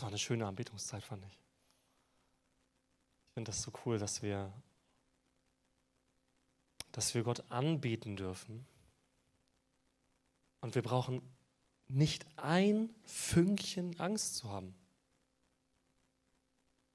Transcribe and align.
Das 0.00 0.04
war 0.04 0.08
eine 0.12 0.18
schöne 0.18 0.46
Anbetungszeit, 0.46 1.04
fand 1.04 1.22
ich. 1.26 1.32
Ich 3.28 3.34
finde 3.34 3.50
das 3.50 3.60
so 3.60 3.70
cool, 3.84 3.98
dass 3.98 4.22
wir, 4.22 4.50
dass 6.90 7.14
wir 7.14 7.22
Gott 7.22 7.44
anbeten 7.50 8.16
dürfen. 8.16 8.64
Und 10.62 10.74
wir 10.74 10.80
brauchen 10.80 11.20
nicht 11.86 12.24
ein 12.38 12.88
Fünkchen 13.04 14.00
Angst 14.00 14.36
zu 14.36 14.48
haben. 14.48 14.74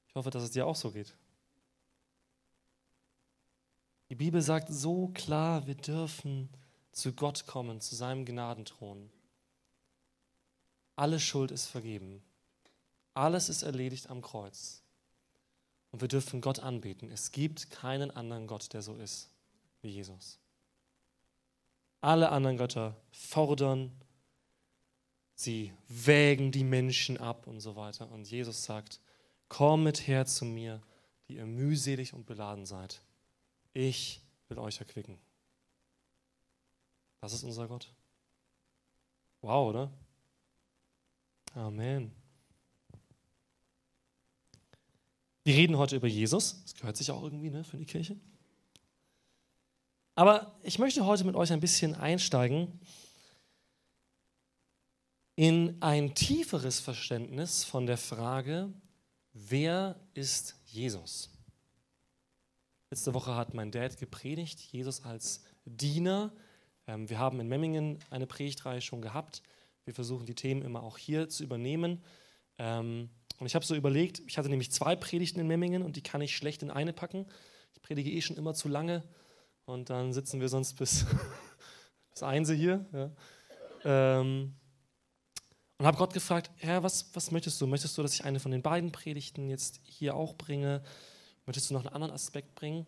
Ich 0.07 0.15
hoffe, 0.15 0.31
dass 0.31 0.41
es 0.41 0.49
dir 0.49 0.65
auch 0.65 0.75
so 0.75 0.89
geht. 0.89 1.15
Die 4.09 4.15
Bibel 4.15 4.41
sagt 4.41 4.69
so 4.69 5.09
klar, 5.09 5.67
wir 5.67 5.75
dürfen 5.75 6.49
zu 6.91 7.13
Gott 7.13 7.45
kommen, 7.45 7.81
zu 7.81 7.93
seinem 7.93 8.25
Gnadenthron. 8.25 9.11
Alle 10.95 11.19
Schuld 11.19 11.51
ist 11.51 11.67
vergeben. 11.67 12.24
Alles 13.15 13.49
ist 13.49 13.63
erledigt 13.63 14.09
am 14.09 14.21
Kreuz. 14.21 14.83
Und 15.91 16.01
wir 16.01 16.09
dürfen 16.09 16.41
Gott 16.41 16.59
anbeten. 16.59 17.09
Es 17.09 17.31
gibt 17.31 17.71
keinen 17.71 18.11
anderen 18.11 18.45
Gott, 18.45 18.73
der 18.73 18.81
so 18.81 18.95
ist 18.95 19.29
wie 19.81 19.89
Jesus. 19.89 20.37
Alle 22.01 22.29
anderen 22.29 22.57
Götter 22.57 22.95
fordern, 23.11 23.91
sie 25.33 25.73
wägen 25.87 26.51
die 26.51 26.65
Menschen 26.65 27.17
ab 27.17 27.47
und 27.47 27.61
so 27.61 27.77
weiter. 27.77 28.11
Und 28.11 28.29
Jesus 28.29 28.65
sagt, 28.65 28.99
kommet 29.47 30.05
her 30.07 30.25
zu 30.25 30.43
mir, 30.43 30.81
die 31.27 31.35
ihr 31.35 31.45
mühselig 31.45 32.13
und 32.13 32.25
beladen 32.25 32.65
seid. 32.65 33.01
Ich 33.73 34.21
will 34.49 34.59
euch 34.59 34.79
erquicken. 34.79 35.17
Das 37.21 37.31
ist 37.31 37.43
unser 37.43 37.67
Gott. 37.67 37.93
Wow, 39.41 39.69
oder? 39.69 39.91
Amen. 41.53 42.24
Wir 45.45 45.55
reden 45.55 45.77
heute 45.77 45.95
über 45.95 46.07
Jesus. 46.07 46.63
Das 46.63 46.73
gehört 46.73 46.97
sich 46.97 47.11
auch 47.11 47.21
irgendwie 47.21 47.51
ne, 47.51 47.63
für 47.63 47.77
die 47.77 47.85
Kirche. 47.85 48.17
Aber 50.15 50.57
ich 50.63 50.79
möchte 50.79 51.05
heute 51.05 51.23
mit 51.23 51.35
euch 51.35 51.53
ein 51.53 51.59
bisschen 51.59 51.93
einsteigen 51.93 52.79
in 55.35 55.77
ein 55.81 56.15
tieferes 56.15 56.79
Verständnis 56.79 57.63
von 57.63 57.85
der 57.85 57.97
Frage, 57.97 58.73
wer 59.33 59.99
ist 60.15 60.55
Jesus? 60.65 61.29
Letzte 62.89 63.13
Woche 63.13 63.35
hat 63.35 63.53
mein 63.53 63.69
Dad 63.69 63.97
gepredigt, 63.97 64.59
Jesus 64.59 65.03
als 65.03 65.43
Diener. 65.65 66.33
Ähm, 66.87 67.07
wir 67.07 67.19
haben 67.19 67.39
in 67.39 67.47
Memmingen 67.47 67.99
eine 68.09 68.25
Predigtreihe 68.25 68.81
schon 68.81 69.03
gehabt. 69.03 69.43
Wir 69.83 69.93
versuchen 69.93 70.25
die 70.25 70.33
Themen 70.33 70.63
immer 70.63 70.81
auch 70.81 70.97
hier 70.97 71.29
zu 71.29 71.43
übernehmen. 71.43 72.01
Und 73.39 73.47
ich 73.47 73.55
habe 73.55 73.65
so 73.65 73.75
überlegt, 73.75 74.21
ich 74.27 74.37
hatte 74.37 74.49
nämlich 74.49 74.71
zwei 74.71 74.95
Predigten 74.95 75.39
in 75.39 75.47
Memmingen 75.47 75.83
und 75.83 75.95
die 75.95 76.03
kann 76.03 76.21
ich 76.21 76.35
schlecht 76.35 76.63
in 76.63 76.71
eine 76.71 76.93
packen. 76.93 77.25
Ich 77.73 77.81
predige 77.81 78.09
eh 78.09 78.21
schon 78.21 78.37
immer 78.37 78.53
zu 78.53 78.69
lange 78.69 79.03
und 79.65 79.89
dann 79.89 80.13
sitzen 80.13 80.39
wir 80.39 80.49
sonst 80.49 80.75
bis, 80.75 81.05
bis 82.13 82.23
Einse 82.23 82.53
hier. 82.53 82.85
Ja. 82.93 83.11
Ähm, 84.19 84.55
und 85.77 85.85
habe 85.85 85.97
Gott 85.97 86.13
gefragt, 86.13 86.51
Herr, 86.57 86.83
was, 86.83 87.13
was 87.13 87.31
möchtest 87.31 87.59
du? 87.59 87.67
Möchtest 87.67 87.97
du, 87.97 88.01
dass 88.01 88.13
ich 88.13 88.23
eine 88.23 88.39
von 88.39 88.51
den 88.51 88.61
beiden 88.61 88.91
Predigten 88.93 89.49
jetzt 89.49 89.81
hier 89.83 90.15
auch 90.15 90.35
bringe? 90.35 90.81
Möchtest 91.45 91.69
du 91.69 91.73
noch 91.73 91.81
einen 91.81 91.93
anderen 91.93 92.13
Aspekt 92.13 92.55
bringen? 92.55 92.85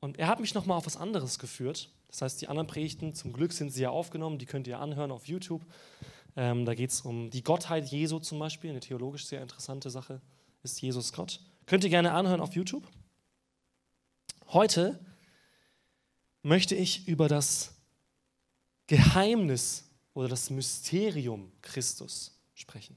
Und 0.00 0.18
er 0.18 0.28
hat 0.28 0.40
mich 0.40 0.54
nochmal 0.54 0.78
auf 0.78 0.86
was 0.86 0.96
anderes 0.96 1.38
geführt. 1.38 1.90
Das 2.08 2.22
heißt, 2.22 2.40
die 2.40 2.48
anderen 2.48 2.66
Predigten, 2.66 3.14
zum 3.14 3.32
Glück 3.32 3.52
sind 3.52 3.70
sie 3.70 3.82
ja 3.82 3.90
aufgenommen, 3.90 4.38
die 4.38 4.46
könnt 4.46 4.66
ihr 4.66 4.78
anhören 4.78 5.10
auf 5.10 5.26
YouTube. 5.26 5.62
Ähm, 6.36 6.66
da 6.66 6.74
geht 6.74 6.90
es 6.90 7.00
um 7.00 7.30
die 7.30 7.42
Gottheit 7.42 7.86
Jesu 7.86 8.18
zum 8.18 8.38
Beispiel, 8.38 8.70
eine 8.70 8.80
theologisch 8.80 9.26
sehr 9.26 9.40
interessante 9.40 9.90
Sache. 9.90 10.20
Ist 10.62 10.80
Jesus 10.80 11.12
Gott? 11.12 11.40
Könnt 11.64 11.82
ihr 11.84 11.90
gerne 11.90 12.12
anhören 12.12 12.40
auf 12.40 12.54
YouTube. 12.54 12.86
Heute 14.48 15.00
möchte 16.42 16.74
ich 16.74 17.08
über 17.08 17.28
das 17.28 17.74
Geheimnis 18.86 19.90
oder 20.14 20.28
das 20.28 20.50
Mysterium 20.50 21.50
Christus 21.62 22.38
sprechen. 22.54 22.96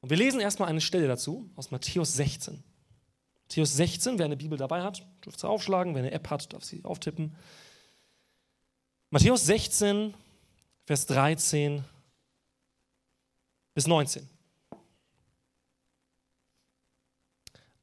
Und 0.00 0.10
wir 0.10 0.16
lesen 0.16 0.40
erstmal 0.40 0.68
eine 0.68 0.80
Stelle 0.80 1.06
dazu 1.06 1.50
aus 1.56 1.70
Matthäus 1.70 2.14
16. 2.14 2.62
Matthäus 3.44 3.76
16, 3.76 4.18
wer 4.18 4.26
eine 4.26 4.36
Bibel 4.36 4.56
dabei 4.56 4.82
hat, 4.82 5.06
dürft 5.24 5.40
sie 5.40 5.48
aufschlagen, 5.48 5.94
wer 5.94 6.02
eine 6.02 6.12
App 6.12 6.30
hat, 6.30 6.52
darf 6.52 6.64
sie 6.64 6.84
auftippen. 6.84 7.34
Matthäus 9.10 9.44
16, 9.46 10.14
Vers 10.90 11.06
13 11.06 11.84
bis 13.74 13.86
19. 13.86 14.28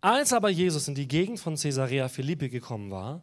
Als 0.02 0.34
aber 0.34 0.50
Jesus 0.50 0.90
in 0.90 0.96
die 0.96 1.08
Gegend 1.08 1.40
von 1.40 1.56
Caesarea 1.56 2.10
Philippi 2.10 2.50
gekommen 2.50 2.92
war, 2.92 3.22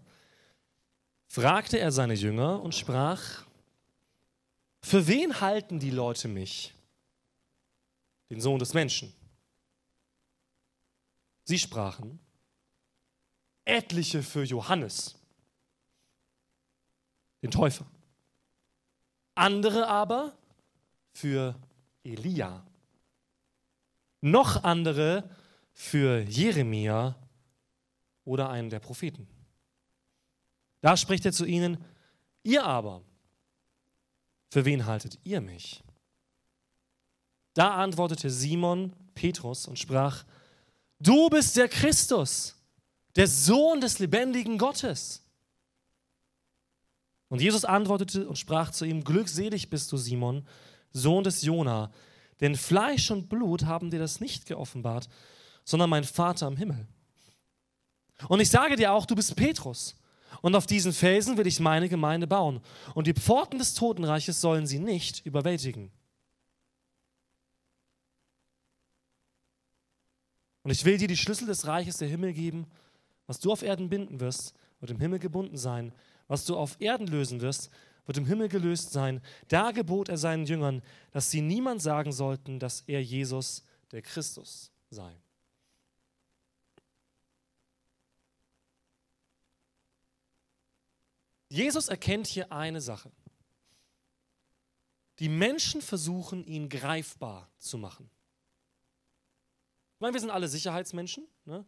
fragte 1.26 1.78
er 1.78 1.92
seine 1.92 2.14
Jünger 2.14 2.62
und 2.62 2.74
sprach, 2.74 3.44
für 4.80 5.06
wen 5.06 5.42
halten 5.42 5.78
die 5.78 5.90
Leute 5.90 6.28
mich? 6.28 6.72
Den 8.30 8.40
Sohn 8.40 8.58
des 8.58 8.72
Menschen. 8.72 9.12
Sie 11.44 11.58
sprachen, 11.58 12.18
etliche 13.66 14.22
für 14.22 14.44
Johannes, 14.44 15.14
den 17.42 17.50
Täufer 17.50 17.84
andere 19.34 19.88
aber 19.88 20.32
für 21.12 21.54
Elia, 22.02 22.64
noch 24.20 24.64
andere 24.64 25.28
für 25.72 26.20
Jeremia 26.20 27.16
oder 28.24 28.50
einen 28.50 28.70
der 28.70 28.80
Propheten. 28.80 29.26
Da 30.80 30.96
spricht 30.96 31.24
er 31.24 31.32
zu 31.32 31.44
ihnen, 31.44 31.82
ihr 32.42 32.64
aber, 32.64 33.02
für 34.50 34.64
wen 34.64 34.86
haltet 34.86 35.18
ihr 35.24 35.40
mich? 35.40 35.82
Da 37.54 37.76
antwortete 37.76 38.30
Simon 38.30 38.92
Petrus 39.14 39.66
und 39.66 39.78
sprach, 39.78 40.24
du 40.98 41.28
bist 41.30 41.56
der 41.56 41.68
Christus, 41.68 42.56
der 43.16 43.28
Sohn 43.28 43.80
des 43.80 43.98
lebendigen 43.98 44.58
Gottes. 44.58 45.23
Und 47.34 47.40
Jesus 47.40 47.64
antwortete 47.64 48.28
und 48.28 48.38
sprach 48.38 48.70
zu 48.70 48.84
ihm, 48.84 49.02
glückselig 49.02 49.68
bist 49.68 49.90
du, 49.90 49.96
Simon, 49.96 50.46
Sohn 50.92 51.24
des 51.24 51.42
Jona, 51.42 51.90
denn 52.40 52.54
Fleisch 52.54 53.10
und 53.10 53.28
Blut 53.28 53.64
haben 53.64 53.90
dir 53.90 53.98
das 53.98 54.20
nicht 54.20 54.46
geoffenbart, 54.46 55.08
sondern 55.64 55.90
mein 55.90 56.04
Vater 56.04 56.46
im 56.46 56.56
Himmel. 56.56 56.86
Und 58.28 58.38
ich 58.38 58.50
sage 58.50 58.76
dir 58.76 58.92
auch, 58.92 59.04
du 59.04 59.16
bist 59.16 59.34
Petrus, 59.34 59.96
und 60.42 60.54
auf 60.54 60.66
diesen 60.66 60.92
Felsen 60.92 61.36
will 61.36 61.48
ich 61.48 61.58
meine 61.58 61.88
Gemeinde 61.88 62.28
bauen, 62.28 62.60
und 62.94 63.08
die 63.08 63.14
Pforten 63.14 63.58
des 63.58 63.74
Totenreiches 63.74 64.40
sollen 64.40 64.68
sie 64.68 64.78
nicht 64.78 65.26
überwältigen. 65.26 65.90
Und 70.62 70.70
ich 70.70 70.84
will 70.84 70.98
dir 70.98 71.08
die 71.08 71.16
Schlüssel 71.16 71.48
des 71.48 71.66
Reiches 71.66 71.96
der 71.96 72.06
Himmel 72.06 72.32
geben, 72.32 72.68
was 73.26 73.40
du 73.40 73.50
auf 73.50 73.62
Erden 73.62 73.88
binden 73.88 74.20
wirst, 74.20 74.54
wird 74.78 74.92
im 74.92 75.00
Himmel 75.00 75.18
gebunden 75.18 75.56
sein, 75.56 75.92
was 76.28 76.44
du 76.44 76.56
auf 76.56 76.80
Erden 76.80 77.06
lösen 77.06 77.40
wirst, 77.40 77.70
wird 78.06 78.18
im 78.18 78.26
Himmel 78.26 78.48
gelöst 78.48 78.92
sein. 78.92 79.20
Da 79.48 79.70
gebot 79.70 80.08
er 80.08 80.18
seinen 80.18 80.46
Jüngern, 80.46 80.82
dass 81.10 81.30
sie 81.30 81.40
niemand 81.40 81.82
sagen 81.82 82.12
sollten, 82.12 82.58
dass 82.58 82.82
er 82.86 83.02
Jesus, 83.02 83.64
der 83.92 84.02
Christus, 84.02 84.70
sei. 84.90 85.14
Jesus 91.48 91.88
erkennt 91.88 92.26
hier 92.26 92.50
eine 92.50 92.80
Sache. 92.80 93.12
Die 95.20 95.28
Menschen 95.28 95.80
versuchen, 95.80 96.44
ihn 96.44 96.68
greifbar 96.68 97.48
zu 97.58 97.78
machen. 97.78 98.10
Ich 99.94 100.00
meine, 100.00 100.14
wir 100.14 100.20
sind 100.20 100.30
alle 100.30 100.48
Sicherheitsmenschen. 100.48 101.28
Ne? 101.44 101.64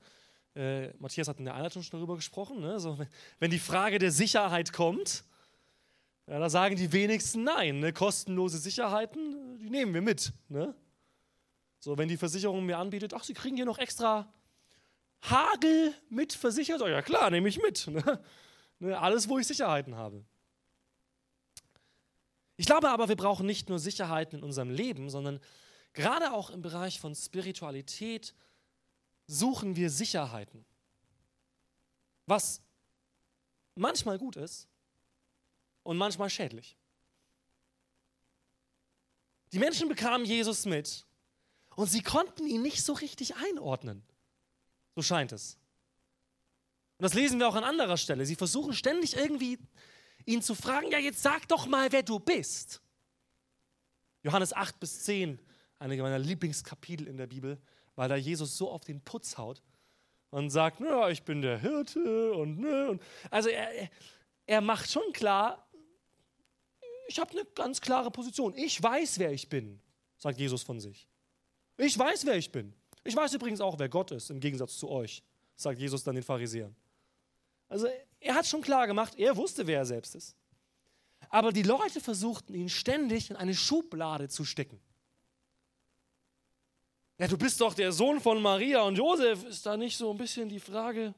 Äh, 0.56 0.92
Matthias 0.98 1.28
hat 1.28 1.38
in 1.38 1.44
der 1.44 1.54
Einleitung 1.54 1.82
schon 1.82 1.98
darüber 1.98 2.16
gesprochen, 2.16 2.60
ne? 2.60 2.80
so, 2.80 2.98
wenn 3.38 3.50
die 3.50 3.58
Frage 3.58 3.98
der 3.98 4.10
Sicherheit 4.10 4.72
kommt, 4.72 5.24
ja, 6.28 6.40
da 6.40 6.50
sagen 6.50 6.74
die 6.74 6.92
wenigsten 6.92 7.44
nein. 7.44 7.78
Ne? 7.78 7.92
Kostenlose 7.92 8.58
Sicherheiten, 8.58 9.58
die 9.58 9.70
nehmen 9.70 9.94
wir 9.94 10.02
mit. 10.02 10.32
Ne? 10.48 10.74
So, 11.78 11.96
wenn 11.96 12.08
die 12.08 12.16
Versicherung 12.16 12.66
mir 12.66 12.78
anbietet, 12.78 13.14
ach, 13.14 13.22
sie 13.22 13.34
kriegen 13.34 13.54
hier 13.54 13.64
noch 13.64 13.78
extra 13.78 14.32
Hagel 15.22 15.94
mit 16.08 16.32
versichert, 16.32 16.82
oh, 16.82 16.88
ja 16.88 17.00
klar, 17.00 17.30
nehme 17.30 17.48
ich 17.48 17.62
mit. 17.62 17.86
Ne? 17.86 18.20
ne? 18.80 18.98
Alles, 18.98 19.28
wo 19.28 19.38
ich 19.38 19.46
Sicherheiten 19.46 19.94
habe. 19.94 20.24
Ich 22.56 22.66
glaube 22.66 22.88
aber, 22.90 23.08
wir 23.08 23.16
brauchen 23.16 23.46
nicht 23.46 23.68
nur 23.68 23.78
Sicherheiten 23.78 24.38
in 24.38 24.44
unserem 24.44 24.70
Leben, 24.70 25.10
sondern 25.10 25.38
gerade 25.92 26.32
auch 26.32 26.50
im 26.50 26.62
Bereich 26.62 26.98
von 26.98 27.14
Spiritualität, 27.14 28.34
suchen 29.26 29.76
wir 29.76 29.90
Sicherheiten. 29.90 30.64
Was 32.26 32.60
manchmal 33.74 34.18
gut 34.18 34.36
ist 34.36 34.68
und 35.82 35.96
manchmal 35.96 36.30
schädlich. 36.30 36.76
Die 39.52 39.58
Menschen 39.58 39.88
bekamen 39.88 40.26
Jesus 40.26 40.64
mit 40.64 41.06
und 41.76 41.88
sie 41.88 42.02
konnten 42.02 42.46
ihn 42.46 42.62
nicht 42.62 42.82
so 42.82 42.92
richtig 42.94 43.36
einordnen. 43.36 44.02
So 44.94 45.02
scheint 45.02 45.32
es. 45.32 45.58
Und 46.98 47.04
das 47.04 47.14
lesen 47.14 47.38
wir 47.38 47.48
auch 47.48 47.54
an 47.54 47.64
anderer 47.64 47.96
Stelle. 47.96 48.24
Sie 48.26 48.34
versuchen 48.34 48.72
ständig 48.72 49.16
irgendwie 49.16 49.58
ihn 50.24 50.42
zu 50.42 50.54
fragen, 50.54 50.90
ja 50.90 50.98
jetzt 50.98 51.22
sag 51.22 51.46
doch 51.48 51.66
mal, 51.66 51.92
wer 51.92 52.02
du 52.02 52.18
bist. 52.18 52.80
Johannes 54.22 54.52
8 54.52 54.80
bis 54.80 55.04
10, 55.04 55.38
einige 55.78 56.02
meiner 56.02 56.18
Lieblingskapitel 56.18 57.06
in 57.06 57.16
der 57.16 57.28
Bibel, 57.28 57.60
weil 57.96 58.08
da 58.08 58.16
Jesus 58.16 58.56
so 58.56 58.70
auf 58.70 58.84
den 58.84 59.00
Putz 59.00 59.36
haut 59.36 59.62
und 60.30 60.50
sagt, 60.50 60.80
ja, 60.80 61.08
ich 61.08 61.22
bin 61.22 61.42
der 61.42 61.58
Hirte 61.58 62.32
und 62.34 62.58
ne. 62.58 62.90
Und 62.90 63.02
also 63.30 63.48
er, 63.48 63.90
er 64.46 64.60
macht 64.60 64.90
schon 64.90 65.12
klar, 65.12 65.66
ich 67.08 67.18
habe 67.18 67.30
eine 67.32 67.44
ganz 67.54 67.80
klare 67.80 68.10
Position. 68.10 68.54
Ich 68.56 68.82
weiß, 68.82 69.18
wer 69.18 69.32
ich 69.32 69.48
bin, 69.48 69.80
sagt 70.18 70.38
Jesus 70.38 70.62
von 70.62 70.80
sich. 70.80 71.08
Ich 71.78 71.98
weiß, 71.98 72.26
wer 72.26 72.36
ich 72.36 72.50
bin. 72.50 72.74
Ich 73.04 73.14
weiß 73.14 73.34
übrigens 73.34 73.60
auch, 73.60 73.78
wer 73.78 73.88
Gott 73.88 74.10
ist, 74.10 74.30
im 74.30 74.40
Gegensatz 74.40 74.78
zu 74.78 74.88
euch, 74.88 75.22
sagt 75.54 75.78
Jesus 75.78 76.02
dann 76.02 76.16
den 76.16 76.24
Pharisäern. 76.24 76.74
Also 77.68 77.88
er 78.20 78.34
hat 78.34 78.46
schon 78.46 78.62
klar 78.62 78.86
gemacht, 78.86 79.14
er 79.16 79.36
wusste, 79.36 79.66
wer 79.66 79.78
er 79.78 79.86
selbst 79.86 80.14
ist. 80.14 80.36
Aber 81.28 81.52
die 81.52 81.62
Leute 81.62 82.00
versuchten 82.00 82.54
ihn 82.54 82.68
ständig 82.68 83.30
in 83.30 83.36
eine 83.36 83.54
Schublade 83.54 84.28
zu 84.28 84.44
stecken. 84.44 84.80
Ja, 87.18 87.26
du 87.26 87.38
bist 87.38 87.60
doch 87.60 87.74
der 87.74 87.92
Sohn 87.92 88.20
von 88.20 88.40
Maria 88.42 88.82
und 88.82 88.96
Josef. 88.96 89.44
Ist 89.44 89.64
da 89.64 89.76
nicht 89.76 89.96
so 89.96 90.10
ein 90.10 90.18
bisschen 90.18 90.48
die 90.48 90.60
Frage, 90.60 91.14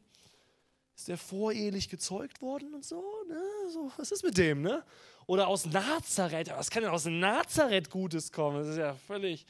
ist 0.95 1.09
der 1.09 1.19
vorehelich 1.19 1.89
gezeugt 1.89 2.41
worden 2.41 2.75
und 2.75 2.85
so? 2.85 3.03
Ne? 3.29 3.41
so 3.73 3.91
was 3.97 4.13
ist 4.13 4.23
mit 4.23 4.39
dem? 4.39 4.63
Ne? 4.63 4.85
Oder 5.27 5.49
aus 5.49 5.67
Nazareth. 5.67 6.51
Was 6.51 6.71
kann 6.71 6.83
denn 6.83 6.93
aus 6.93 7.07
Nazareth 7.07 7.91
Gutes 7.91 8.31
kommen? 8.31 8.59
Das 8.59 8.69
ist 8.69 8.79
ja 8.79 8.95
völlig. 8.95 9.45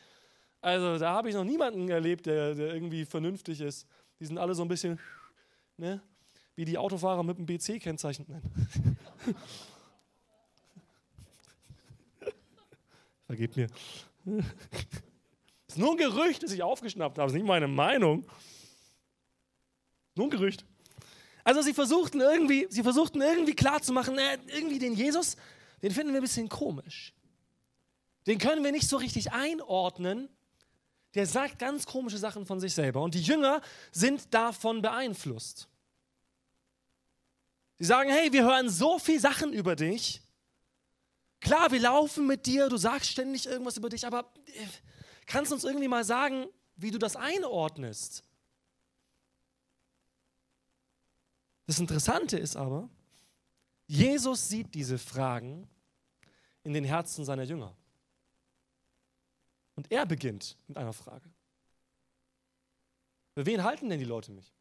Also, 0.60 0.98
da 0.98 1.12
habe 1.12 1.28
ich 1.28 1.34
noch 1.34 1.44
niemanden 1.44 1.88
erlebt, 1.88 2.26
der, 2.26 2.54
der 2.54 2.74
irgendwie 2.74 3.04
vernünftig 3.04 3.60
ist. 3.60 3.86
Die 4.18 4.26
sind 4.26 4.38
alle 4.38 4.54
so 4.54 4.62
ein 4.62 4.68
bisschen. 4.68 4.98
Ne? 5.76 6.02
wie 6.58 6.64
die 6.64 6.76
Autofahrer 6.76 7.22
mit 7.22 7.38
dem 7.38 7.46
BC-Kennzeichen 7.46 8.26
nennen. 8.26 8.98
Vergebt 13.28 13.56
mir. 13.56 13.68
Das 15.68 15.76
ist 15.76 15.80
nur 15.80 15.92
ein 15.92 15.98
Gerücht, 15.98 16.42
das 16.42 16.50
ich 16.50 16.62
aufgeschnappt 16.62 17.18
habe. 17.18 17.26
Das 17.26 17.32
ist 17.32 17.36
nicht 17.36 17.46
meine 17.46 17.68
Meinung. 17.68 18.26
Nur 20.14 20.26
ein 20.26 20.30
Gerücht. 20.30 20.64
Also 21.44 21.62
sie 21.62 21.74
versuchten 21.74 22.20
irgendwie, 22.20 22.66
sie 22.70 22.82
versuchten 22.82 23.20
irgendwie 23.20 23.54
klarzumachen, 23.54 24.18
äh, 24.18 24.38
irgendwie 24.48 24.78
den 24.78 24.94
Jesus, 24.94 25.36
den 25.82 25.92
finden 25.92 26.12
wir 26.12 26.20
ein 26.20 26.22
bisschen 26.22 26.48
komisch. 26.48 27.12
Den 28.26 28.38
können 28.38 28.64
wir 28.64 28.72
nicht 28.72 28.88
so 28.88 28.96
richtig 28.96 29.32
einordnen. 29.32 30.28
Der 31.14 31.26
sagt 31.26 31.58
ganz 31.58 31.86
komische 31.86 32.18
Sachen 32.18 32.44
von 32.44 32.60
sich 32.60 32.74
selber. 32.74 33.02
Und 33.02 33.14
die 33.14 33.22
Jünger 33.22 33.60
sind 33.92 34.32
davon 34.34 34.82
beeinflusst. 34.82 35.68
Sie 37.78 37.86
sagen, 37.86 38.10
hey, 38.10 38.32
wir 38.32 38.44
hören 38.44 38.68
so 38.68 38.98
viele 38.98 39.20
Sachen 39.20 39.52
über 39.52 39.76
dich. 39.76 40.20
Klar, 41.40 41.70
wir 41.70 41.80
laufen 41.80 42.26
mit 42.26 42.46
dir, 42.46 42.68
du 42.68 42.76
sagst 42.76 43.10
ständig 43.10 43.46
irgendwas 43.46 43.76
über 43.76 43.88
dich, 43.88 44.06
aber 44.06 44.32
äh, 44.46 44.66
kannst 45.28 45.52
du 45.52 45.54
uns 45.54 45.64
irgendwie 45.64 45.88
mal 45.88 46.04
sagen, 46.04 46.46
wie 46.74 46.90
du 46.90 46.98
das 46.98 47.14
einordnest? 47.14 48.24
Das 51.66 51.78
Interessante 51.78 52.38
ist 52.38 52.56
aber, 52.56 52.88
Jesus 53.86 54.48
sieht 54.48 54.74
diese 54.74 54.98
Fragen 54.98 55.68
in 56.64 56.72
den 56.72 56.84
Herzen 56.84 57.24
seiner 57.24 57.44
Jünger. 57.44 57.76
Und 59.76 59.92
er 59.92 60.06
beginnt 60.06 60.56
mit 60.66 60.76
einer 60.76 60.92
Frage. 60.92 61.30
Für 63.34 63.46
wen 63.46 63.62
halten 63.62 63.88
denn 63.88 64.00
die 64.00 64.04
Leute 64.04 64.32
mich? 64.32 64.52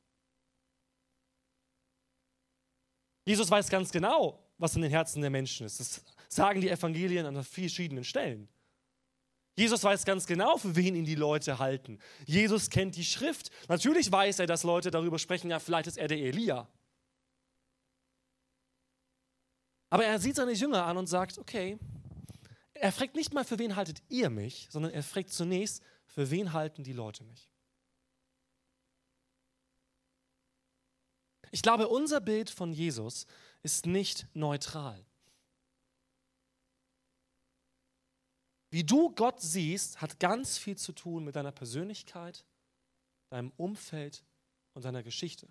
Jesus 3.25 3.49
weiß 3.49 3.69
ganz 3.69 3.91
genau, 3.91 4.47
was 4.57 4.75
in 4.75 4.81
den 4.81 4.91
Herzen 4.91 5.21
der 5.21 5.29
Menschen 5.29 5.65
ist. 5.65 5.79
Das 5.79 6.03
sagen 6.29 6.61
die 6.61 6.69
Evangelien 6.69 7.25
an 7.25 7.43
verschiedenen 7.43 8.03
Stellen. 8.03 8.47
Jesus 9.57 9.83
weiß 9.83 10.06
ganz 10.06 10.27
genau, 10.27 10.57
für 10.57 10.75
wen 10.75 10.95
ihn 10.95 11.04
die 11.04 11.15
Leute 11.15 11.57
halten. 11.57 11.98
Jesus 12.25 12.69
kennt 12.69 12.95
die 12.95 13.04
Schrift. 13.04 13.50
Natürlich 13.68 14.12
weiß 14.12 14.38
er, 14.38 14.45
dass 14.45 14.62
Leute 14.62 14.92
darüber 14.92 15.18
sprechen, 15.18 15.50
ja, 15.50 15.57
vielleicht 15.57 15.88
ist 15.88 15.98
er 15.98 16.07
der 16.07 16.19
Elia. 16.19 16.68
Aber 19.89 20.06
er 20.06 20.19
sieht 20.19 20.36
seine 20.36 20.51
Jünger 20.51 20.86
an 20.86 20.98
und 20.98 21.07
sagt, 21.07 21.39
okay, 21.39 21.80
er 22.75 22.92
fragt 22.92 23.15
nicht 23.15 23.33
mal, 23.33 23.44
für 23.44 23.57
wen 23.57 23.75
haltet 23.75 24.04
ihr 24.09 24.30
mich, 24.30 24.68
sondern 24.69 24.92
er 24.92 25.01
fragt 25.01 25.31
zunächst, 25.31 25.81
für 26.06 26.30
wen 26.30 26.54
halten 26.54 26.83
die 26.83 26.94
Leute 26.94 27.24
mich? 27.24 27.50
Ich 31.50 31.63
glaube, 31.63 31.88
unser 31.88 32.21
Bild 32.21 32.51
von 32.51 32.74
Jesus 32.74 33.25
ist 33.63 33.88
nicht 33.88 34.27
neutral. 34.36 35.06
Wie 38.69 38.83
du 38.83 39.11
Gott 39.11 39.41
siehst, 39.41 40.01
hat 40.01 40.19
ganz 40.19 40.57
viel 40.57 40.77
zu 40.77 40.91
tun 40.91 41.23
mit 41.23 41.35
deiner 41.35 41.51
Persönlichkeit, 41.51 42.45
deinem 43.29 43.51
Umfeld 43.57 44.23
und 44.73 44.85
deiner 44.85 45.03
Geschichte. 45.03 45.47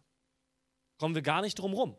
Kommen 0.98 1.14
wir 1.14 1.22
gar 1.22 1.40
nicht 1.40 1.58
drum 1.58 1.72
rum. 1.72 1.96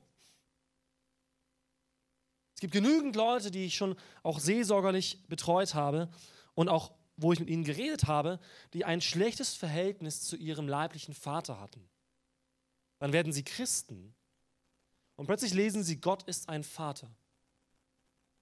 Es 2.55 2.61
gibt 2.61 2.73
genügend 2.73 3.15
Leute, 3.15 3.51
die 3.51 3.65
ich 3.65 3.75
schon 3.75 3.95
auch 4.23 4.39
seelsorgerlich 4.39 5.27
betreut 5.27 5.75
habe 5.75 6.09
und 6.55 6.69
auch, 6.69 6.91
wo 7.15 7.33
ich 7.33 7.39
mit 7.39 7.49
ihnen 7.49 7.63
geredet 7.63 8.05
habe, 8.05 8.39
die 8.73 8.85
ein 8.85 9.01
schlechtes 9.01 9.55
Verhältnis 9.55 10.21
zu 10.21 10.35
ihrem 10.35 10.67
leiblichen 10.67 11.13
Vater 11.13 11.59
hatten 11.59 11.87
dann 12.99 13.13
werden 13.13 13.31
sie 13.31 13.43
Christen. 13.43 14.15
Und 15.15 15.27
plötzlich 15.27 15.53
lesen 15.53 15.83
sie, 15.83 15.99
Gott 15.99 16.23
ist 16.23 16.49
ein 16.49 16.63
Vater. 16.63 17.09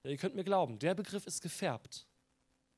Ja, 0.02 0.10
ihr 0.10 0.16
könnt 0.16 0.34
mir 0.34 0.44
glauben, 0.44 0.78
der 0.78 0.94
Begriff 0.94 1.26
ist 1.26 1.42
gefärbt. 1.42 2.06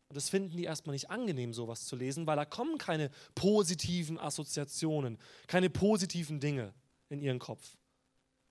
Und 0.09 0.17
das 0.17 0.31
finden 0.31 0.57
die 0.57 0.65
erstmal 0.65 0.95
nicht 0.95 1.11
angenehm, 1.11 1.53
sowas 1.53 1.85
zu 1.85 1.95
lesen, 1.95 2.27
weil 2.27 2.37
da 2.37 2.47
kommen 2.47 2.79
keine 2.79 3.11
positiven 3.35 4.19
Assoziationen, 4.19 5.19
keine 5.47 5.69
positiven 5.69 6.41
Dinge 6.41 6.73
in 7.11 7.21
ihren 7.21 7.39
Kopf. 7.39 7.77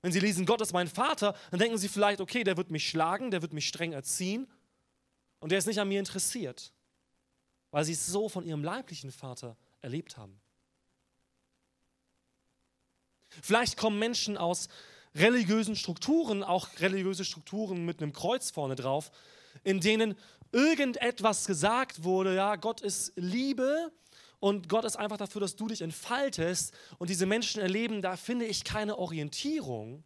Wenn 0.04 0.12
sie 0.12 0.20
lesen, 0.20 0.46
Gott 0.46 0.62
ist 0.62 0.74
mein 0.74 0.88
Vater, 0.88 1.36
dann 1.50 1.60
denken 1.60 1.78
sie 1.78 1.90
vielleicht, 1.90 2.22
okay, 2.22 2.44
der 2.44 2.58
wird 2.58 2.70
mich 2.70 2.88
schlagen, 2.88 3.32
der 3.32 3.42
wird 3.42 3.54
mich 3.54 3.68
streng 3.68 3.94
erziehen 3.94 4.48
und 5.40 5.52
der 5.52 5.58
ist 5.58 5.66
nicht 5.66 5.80
an 5.80 5.88
mir 5.88 6.00
interessiert, 6.00 6.72
weil 7.72 7.84
sie 7.84 7.94
es 7.94 8.06
so 8.06 8.30
von 8.30 8.46
ihrem 8.46 8.64
leiblichen 8.64 9.12
Vater 9.12 9.58
erlebt 9.82 10.16
haben. 10.16 10.40
Vielleicht 13.42 13.78
kommen 13.78 13.98
Menschen 13.98 14.38
aus 14.38 14.70
religiösen 15.16 15.76
Strukturen, 15.76 16.44
auch 16.44 16.70
religiöse 16.80 17.26
Strukturen 17.26 17.86
mit 17.86 18.02
einem 18.02 18.14
Kreuz 18.14 18.52
vorne 18.52 18.76
drauf, 18.76 19.12
in 19.64 19.80
denen 19.80 20.16
irgendetwas 20.52 21.46
gesagt 21.46 22.04
wurde, 22.04 22.36
ja, 22.36 22.56
Gott 22.56 22.82
ist 22.82 23.14
Liebe 23.16 23.92
und 24.40 24.70
Gott 24.70 24.86
ist 24.86 24.96
einfach 24.96 25.18
dafür, 25.18 25.42
dass 25.42 25.56
du 25.56 25.68
dich 25.68 25.82
entfaltest 25.82 26.74
und 26.98 27.10
diese 27.10 27.26
Menschen 27.26 27.62
erleben, 27.62 28.02
da 28.02 28.18
finde 28.18 28.46
ich 28.46 28.64
keine 28.64 28.98
Orientierung, 28.98 30.04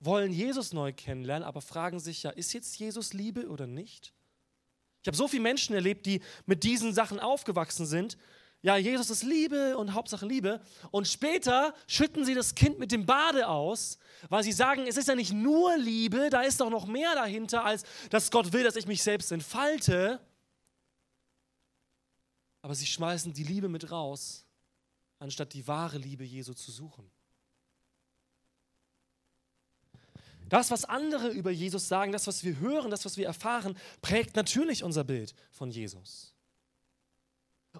wollen 0.00 0.32
Jesus 0.32 0.72
neu 0.72 0.92
kennenlernen, 0.92 1.46
aber 1.46 1.60
fragen 1.60 2.00
sich 2.00 2.22
ja, 2.22 2.30
ist 2.30 2.54
jetzt 2.54 2.78
Jesus 2.78 3.12
Liebe 3.12 3.48
oder 3.48 3.66
nicht? 3.66 4.14
Ich 5.02 5.06
habe 5.06 5.16
so 5.16 5.28
viele 5.28 5.42
Menschen 5.42 5.74
erlebt, 5.74 6.06
die 6.06 6.20
mit 6.46 6.64
diesen 6.64 6.92
Sachen 6.92 7.20
aufgewachsen 7.20 7.86
sind 7.86 8.18
ja, 8.62 8.76
Jesus 8.76 9.08
ist 9.08 9.22
Liebe 9.22 9.78
und 9.78 9.94
Hauptsache 9.94 10.26
Liebe. 10.26 10.60
Und 10.90 11.08
später 11.08 11.74
schütten 11.86 12.26
sie 12.26 12.34
das 12.34 12.54
Kind 12.54 12.78
mit 12.78 12.92
dem 12.92 13.06
Bade 13.06 13.48
aus, 13.48 13.98
weil 14.28 14.44
sie 14.44 14.52
sagen, 14.52 14.86
es 14.86 14.98
ist 14.98 15.08
ja 15.08 15.14
nicht 15.14 15.32
nur 15.32 15.78
Liebe, 15.78 16.28
da 16.28 16.42
ist 16.42 16.60
doch 16.60 16.68
noch 16.68 16.86
mehr 16.86 17.14
dahinter, 17.14 17.64
als 17.64 17.84
dass 18.10 18.30
Gott 18.30 18.52
will, 18.52 18.62
dass 18.62 18.76
ich 18.76 18.86
mich 18.86 19.02
selbst 19.02 19.32
entfalte. 19.32 20.20
Aber 22.60 22.74
sie 22.74 22.86
schmeißen 22.86 23.32
die 23.32 23.44
Liebe 23.44 23.70
mit 23.70 23.90
raus, 23.90 24.44
anstatt 25.18 25.54
die 25.54 25.66
wahre 25.66 25.96
Liebe 25.96 26.24
Jesu 26.24 26.52
zu 26.52 26.70
suchen. 26.70 27.10
Das, 30.50 30.70
was 30.70 30.84
andere 30.84 31.28
über 31.28 31.50
Jesus 31.50 31.88
sagen, 31.88 32.12
das, 32.12 32.26
was 32.26 32.44
wir 32.44 32.58
hören, 32.58 32.90
das, 32.90 33.06
was 33.06 33.16
wir 33.16 33.24
erfahren, 33.24 33.78
prägt 34.02 34.36
natürlich 34.36 34.84
unser 34.84 35.04
Bild 35.04 35.34
von 35.50 35.70
Jesus. 35.70 36.34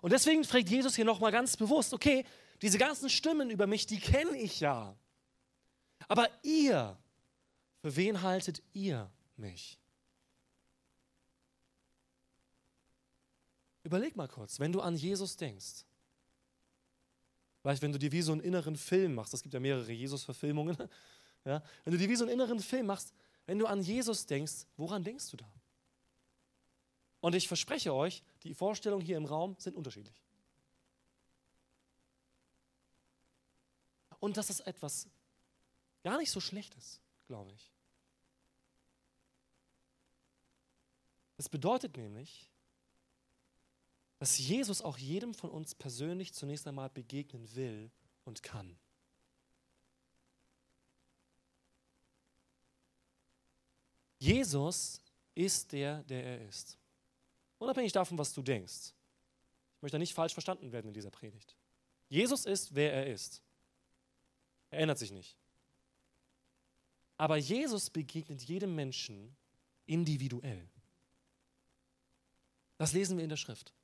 Und 0.00 0.12
deswegen 0.12 0.44
fragt 0.44 0.68
Jesus 0.68 0.96
hier 0.96 1.04
nochmal 1.04 1.32
ganz 1.32 1.56
bewusst, 1.56 1.92
okay, 1.92 2.24
diese 2.62 2.78
ganzen 2.78 3.10
Stimmen 3.10 3.50
über 3.50 3.66
mich, 3.66 3.86
die 3.86 3.98
kenne 3.98 4.36
ich 4.36 4.60
ja. 4.60 4.96
Aber 6.08 6.28
ihr, 6.42 6.96
für 7.82 7.96
wen 7.96 8.22
haltet 8.22 8.62
ihr 8.72 9.10
mich? 9.36 9.78
Überleg 13.82 14.14
mal 14.14 14.28
kurz, 14.28 14.60
wenn 14.60 14.72
du 14.72 14.80
an 14.80 14.94
Jesus 14.94 15.36
denkst, 15.36 15.84
vielleicht 17.62 17.82
wenn 17.82 17.92
du 17.92 17.98
dir 17.98 18.12
wie 18.12 18.22
so 18.22 18.32
einen 18.32 18.40
inneren 18.42 18.76
Film 18.76 19.14
machst, 19.14 19.34
es 19.34 19.42
gibt 19.42 19.54
ja 19.54 19.60
mehrere 19.60 19.90
Jesus-Verfilmungen, 19.90 20.76
ja, 21.44 21.62
wenn 21.84 21.92
du 21.92 21.98
dir 21.98 22.08
wie 22.08 22.16
so 22.16 22.24
einen 22.24 22.32
inneren 22.32 22.60
Film 22.60 22.86
machst, 22.86 23.12
wenn 23.46 23.58
du 23.58 23.66
an 23.66 23.82
Jesus 23.82 24.26
denkst, 24.26 24.66
woran 24.76 25.02
denkst 25.02 25.30
du 25.30 25.38
da? 25.38 25.50
Und 27.20 27.34
ich 27.34 27.48
verspreche 27.48 27.92
euch, 27.92 28.22
die 28.42 28.54
Vorstellungen 28.54 29.04
hier 29.04 29.16
im 29.16 29.26
Raum 29.26 29.56
sind 29.58 29.76
unterschiedlich. 29.76 30.20
Und 34.18 34.36
das 34.36 34.50
ist 34.50 34.60
etwas 34.60 35.08
gar 36.02 36.18
nicht 36.18 36.30
so 36.30 36.40
Schlechtes, 36.40 37.00
glaube 37.26 37.52
ich. 37.52 37.70
Es 41.38 41.48
bedeutet 41.48 41.96
nämlich, 41.96 42.50
dass 44.18 44.36
Jesus 44.38 44.82
auch 44.82 44.98
jedem 44.98 45.32
von 45.32 45.50
uns 45.50 45.74
persönlich 45.74 46.34
zunächst 46.34 46.66
einmal 46.66 46.90
begegnen 46.90 47.54
will 47.54 47.90
und 48.26 48.42
kann. 48.42 48.78
Jesus 54.18 55.00
ist 55.34 55.72
der, 55.72 56.02
der 56.02 56.22
er 56.22 56.46
ist. 56.46 56.79
Unabhängig 57.60 57.92
davon, 57.92 58.18
was 58.18 58.32
du 58.32 58.42
denkst. 58.42 58.94
Ich 59.76 59.82
möchte 59.82 59.98
nicht 59.98 60.14
falsch 60.14 60.32
verstanden 60.32 60.72
werden 60.72 60.88
in 60.88 60.94
dieser 60.94 61.10
Predigt. 61.10 61.56
Jesus 62.08 62.46
ist, 62.46 62.74
wer 62.74 62.92
er 62.92 63.06
ist. 63.06 63.42
Er 64.70 64.80
ändert 64.80 64.98
sich 64.98 65.12
nicht. 65.12 65.36
Aber 67.18 67.36
Jesus 67.36 67.90
begegnet 67.90 68.42
jedem 68.42 68.74
Menschen 68.74 69.36
individuell. 69.84 70.66
Das 72.78 72.94
lesen 72.94 73.18
wir 73.18 73.24
in 73.24 73.30
der 73.30 73.36
Schrift. 73.36 73.74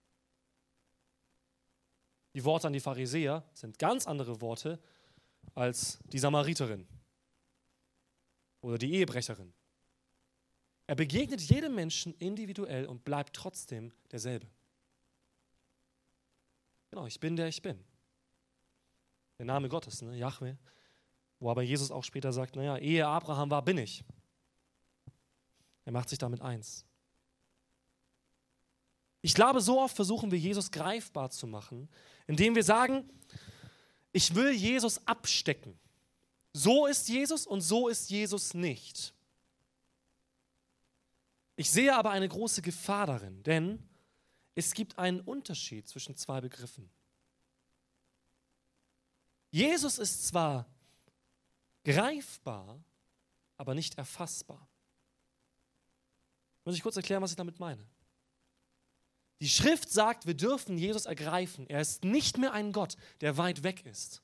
Die 2.35 2.45
Worte 2.45 2.69
an 2.69 2.73
die 2.73 2.81
Pharisäer 2.81 3.45
sind 3.53 3.79
ganz 3.79 4.07
andere 4.07 4.41
Worte 4.41 4.81
als 5.55 5.99
die 6.05 6.19
Samariterin 6.19 6.89
oder 8.63 8.79
die 8.79 8.93
Ehebrecherin. 8.95 9.53
Er 10.87 10.95
begegnet 10.95 11.41
jedem 11.41 11.75
Menschen 11.75 12.15
individuell 12.15 12.87
und 12.87 13.05
bleibt 13.05 13.35
trotzdem 13.35 13.93
derselbe. 14.13 14.47
Genau, 16.91 17.07
ich 17.07 17.19
bin 17.19 17.37
der 17.37 17.49
ich 17.49 17.61
bin. 17.61 17.83
Der 19.39 19.47
Name 19.47 19.69
Gottes, 19.69 20.03
ne? 20.03 20.17
Yahweh. 20.17 20.55
Wo 21.41 21.51
aber 21.51 21.63
Jesus 21.63 21.91
auch 21.91 22.05
später 22.05 22.33
sagt, 22.33 22.57
naja, 22.57 22.79
ehe 22.79 23.07
Abraham 23.07 23.51
war, 23.51 23.63
bin 23.63 23.79
ich. 23.79 24.05
Er 25.85 25.93
macht 25.93 26.09
sich 26.09 26.19
damit 26.19 26.41
eins. 26.41 26.85
Ich 29.23 29.35
glaube, 29.35 29.61
so 29.61 29.81
oft 29.81 29.97
versuchen 29.97 30.31
wir 30.31 30.39
Jesus 30.39 30.71
greifbar 30.71 31.31
zu 31.31 31.47
machen, 31.47 31.89
indem 32.27 32.55
wir 32.55 32.63
sagen, 32.63 33.09
ich 34.13 34.35
will 34.35 34.53
Jesus 34.53 35.05
abstecken. 35.07 35.79
So 36.53 36.87
ist 36.87 37.09
Jesus 37.09 37.47
und 37.47 37.61
so 37.61 37.89
ist 37.89 38.09
Jesus 38.09 38.55
nicht. 38.55 39.16
Ich 41.57 41.71
sehe 41.71 41.95
aber 41.95 42.11
eine 42.11 42.29
große 42.29 42.63
Gefahr 42.63 43.07
darin, 43.07 43.43
denn 43.43 43.83
es 44.55 44.75
gibt 44.75 44.99
einen 44.99 45.21
Unterschied 45.21 45.89
zwischen 45.89 46.17
zwei 46.17 46.41
Begriffen. 46.41 46.91
Jesus 49.51 49.99
ist 49.99 50.29
zwar 50.29 50.67
greifbar, 51.85 52.79
aber 53.57 53.75
nicht 53.75 53.97
erfassbar. 53.97 54.69
Muss 56.65 56.75
ich 56.75 56.83
kurz 56.83 56.97
erklären, 56.97 57.23
was 57.23 57.31
ich 57.31 57.37
damit 57.37 57.59
meine? 57.59 57.87
Die 59.41 59.49
Schrift 59.49 59.91
sagt, 59.91 60.27
wir 60.27 60.35
dürfen 60.35 60.79
Jesus 60.79 61.07
ergreifen. 61.07 61.67
Er 61.69 61.81
ist 61.81 62.05
nicht 62.05 62.39
mehr 62.39 62.53
ein 62.53 62.73
Gott, 62.73 62.97
der 63.21 63.37
weit 63.37 63.63
weg 63.63 63.85
ist, 63.87 64.23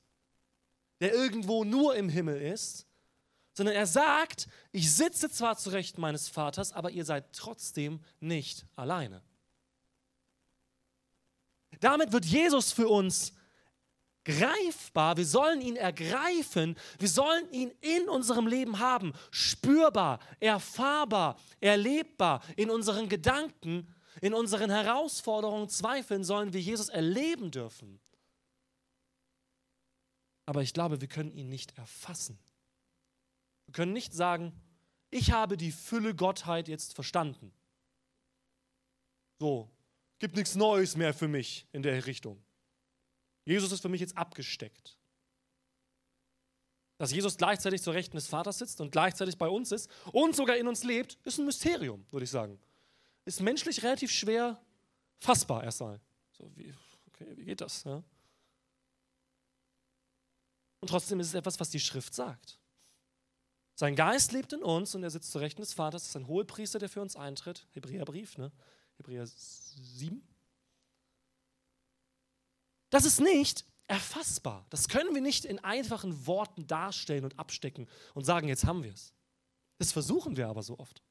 der 0.99 1.13
irgendwo 1.13 1.63
nur 1.63 1.95
im 1.95 2.09
Himmel 2.09 2.41
ist, 2.41 2.85
sondern 3.53 3.75
er 3.75 3.85
sagt, 3.85 4.47
ich 4.71 4.93
sitze 4.93 5.29
zwar 5.29 5.57
zu 5.57 5.69
Rechten 5.69 6.01
meines 6.01 6.27
Vaters, 6.27 6.73
aber 6.73 6.91
ihr 6.91 7.05
seid 7.05 7.33
trotzdem 7.33 7.99
nicht 8.19 8.65
alleine. 8.75 9.21
Damit 11.79 12.11
wird 12.11 12.25
Jesus 12.25 12.71
für 12.71 12.87
uns 12.87 13.33
greifbar, 14.23 15.17
wir 15.17 15.25
sollen 15.25 15.61
ihn 15.61 15.75
ergreifen, 15.75 16.77
wir 16.97 17.09
sollen 17.09 17.51
ihn 17.51 17.71
in 17.81 18.07
unserem 18.07 18.47
Leben 18.47 18.79
haben, 18.79 19.13
spürbar, 19.31 20.19
erfahrbar, 20.39 21.37
erlebbar, 21.59 22.41
in 22.55 22.69
unseren 22.69 23.09
Gedanken, 23.09 23.93
in 24.21 24.33
unseren 24.33 24.69
Herausforderungen, 24.69 25.67
Zweifeln 25.67 26.23
sollen 26.23 26.53
wir 26.53 26.61
Jesus 26.61 26.89
erleben 26.89 27.51
dürfen. 27.51 27.99
Aber 30.45 30.61
ich 30.61 30.73
glaube, 30.73 31.01
wir 31.01 31.07
können 31.07 31.31
ihn 31.33 31.49
nicht 31.49 31.77
erfassen. 31.77 32.39
Wir 33.73 33.77
können 33.77 33.93
nicht 33.93 34.13
sagen, 34.13 34.53
ich 35.09 35.31
habe 35.31 35.57
die 35.57 35.71
Fülle 35.71 36.13
Gottheit 36.13 36.67
jetzt 36.67 36.93
verstanden. 36.93 37.51
So, 39.39 39.67
gibt 40.19 40.35
nichts 40.35 40.53
Neues 40.53 40.95
mehr 40.95 41.11
für 41.11 41.27
mich 41.27 41.65
in 41.71 41.81
der 41.81 42.05
Richtung. 42.05 42.39
Jesus 43.45 43.71
ist 43.71 43.81
für 43.81 43.89
mich 43.89 43.99
jetzt 43.99 44.15
abgesteckt. 44.15 44.95
Dass 46.99 47.11
Jesus 47.11 47.35
gleichzeitig 47.35 47.81
zur 47.81 47.95
Rechten 47.95 48.15
des 48.15 48.27
Vaters 48.27 48.59
sitzt 48.59 48.79
und 48.79 48.91
gleichzeitig 48.91 49.39
bei 49.39 49.49
uns 49.49 49.71
ist 49.71 49.89
und 50.11 50.35
sogar 50.35 50.55
in 50.55 50.67
uns 50.67 50.83
lebt, 50.83 51.17
ist 51.23 51.39
ein 51.39 51.45
Mysterium, 51.45 52.05
würde 52.11 52.25
ich 52.25 52.29
sagen. 52.29 52.59
Ist 53.25 53.41
menschlich 53.41 53.81
relativ 53.81 54.11
schwer 54.11 54.61
fassbar 55.17 55.63
erstmal. 55.63 55.99
So, 56.37 56.47
wie, 56.55 56.71
okay, 57.07 57.35
wie 57.37 57.45
geht 57.45 57.61
das? 57.61 57.85
Ja? 57.85 58.03
Und 60.79 60.89
trotzdem 60.89 61.19
ist 61.19 61.29
es 61.29 61.33
etwas, 61.33 61.59
was 61.59 61.71
die 61.71 61.79
Schrift 61.79 62.13
sagt. 62.13 62.59
Sein 63.75 63.95
Geist 63.95 64.31
lebt 64.31 64.53
in 64.53 64.61
uns 64.61 64.93
und 64.93 65.03
er 65.03 65.09
sitzt 65.09 65.31
zur 65.31 65.41
Rechten 65.41 65.61
des 65.61 65.73
Vaters. 65.73 66.03
Das 66.03 66.09
ist 66.09 66.15
ein 66.15 66.27
Hohepriester, 66.27 66.79
der 66.79 66.89
für 66.89 67.01
uns 67.01 67.15
eintritt. 67.15 67.67
Hebräerbrief, 67.71 68.37
ne? 68.37 68.51
Hebräer 68.97 69.25
7. 69.25 70.21
Das 72.91 73.05
ist 73.05 73.19
nicht 73.19 73.65
erfassbar. 73.87 74.65
Das 74.69 74.87
können 74.87 75.15
wir 75.15 75.21
nicht 75.21 75.45
in 75.45 75.59
einfachen 75.59 76.27
Worten 76.27 76.67
darstellen 76.67 77.23
und 77.23 77.39
abstecken 77.39 77.87
und 78.13 78.23
sagen, 78.23 78.47
jetzt 78.47 78.65
haben 78.65 78.83
wir 78.83 78.93
es. 78.93 79.13
Das 79.79 79.91
versuchen 79.91 80.37
wir 80.37 80.47
aber 80.47 80.61
so 80.61 80.77
oft. 80.77 81.01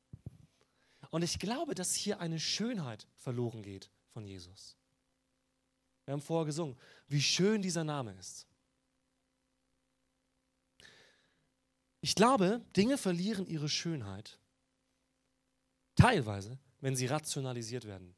Und 1.10 1.22
ich 1.22 1.38
glaube, 1.38 1.74
dass 1.74 1.94
hier 1.94 2.20
eine 2.20 2.38
Schönheit 2.38 3.06
verloren 3.16 3.62
geht 3.62 3.90
von 4.12 4.24
Jesus. 4.24 4.76
Wir 6.04 6.12
haben 6.12 6.22
vorher 6.22 6.46
gesungen, 6.46 6.76
wie 7.08 7.20
schön 7.20 7.62
dieser 7.62 7.84
Name 7.84 8.12
ist. 8.18 8.46
Ich 12.02 12.16
glaube, 12.16 12.60
Dinge 12.76 12.98
verlieren 12.98 13.46
ihre 13.46 13.68
Schönheit 13.68 14.38
teilweise, 15.94 16.58
wenn 16.80 16.96
sie 16.96 17.06
rationalisiert 17.06 17.84
werden. 17.86 18.14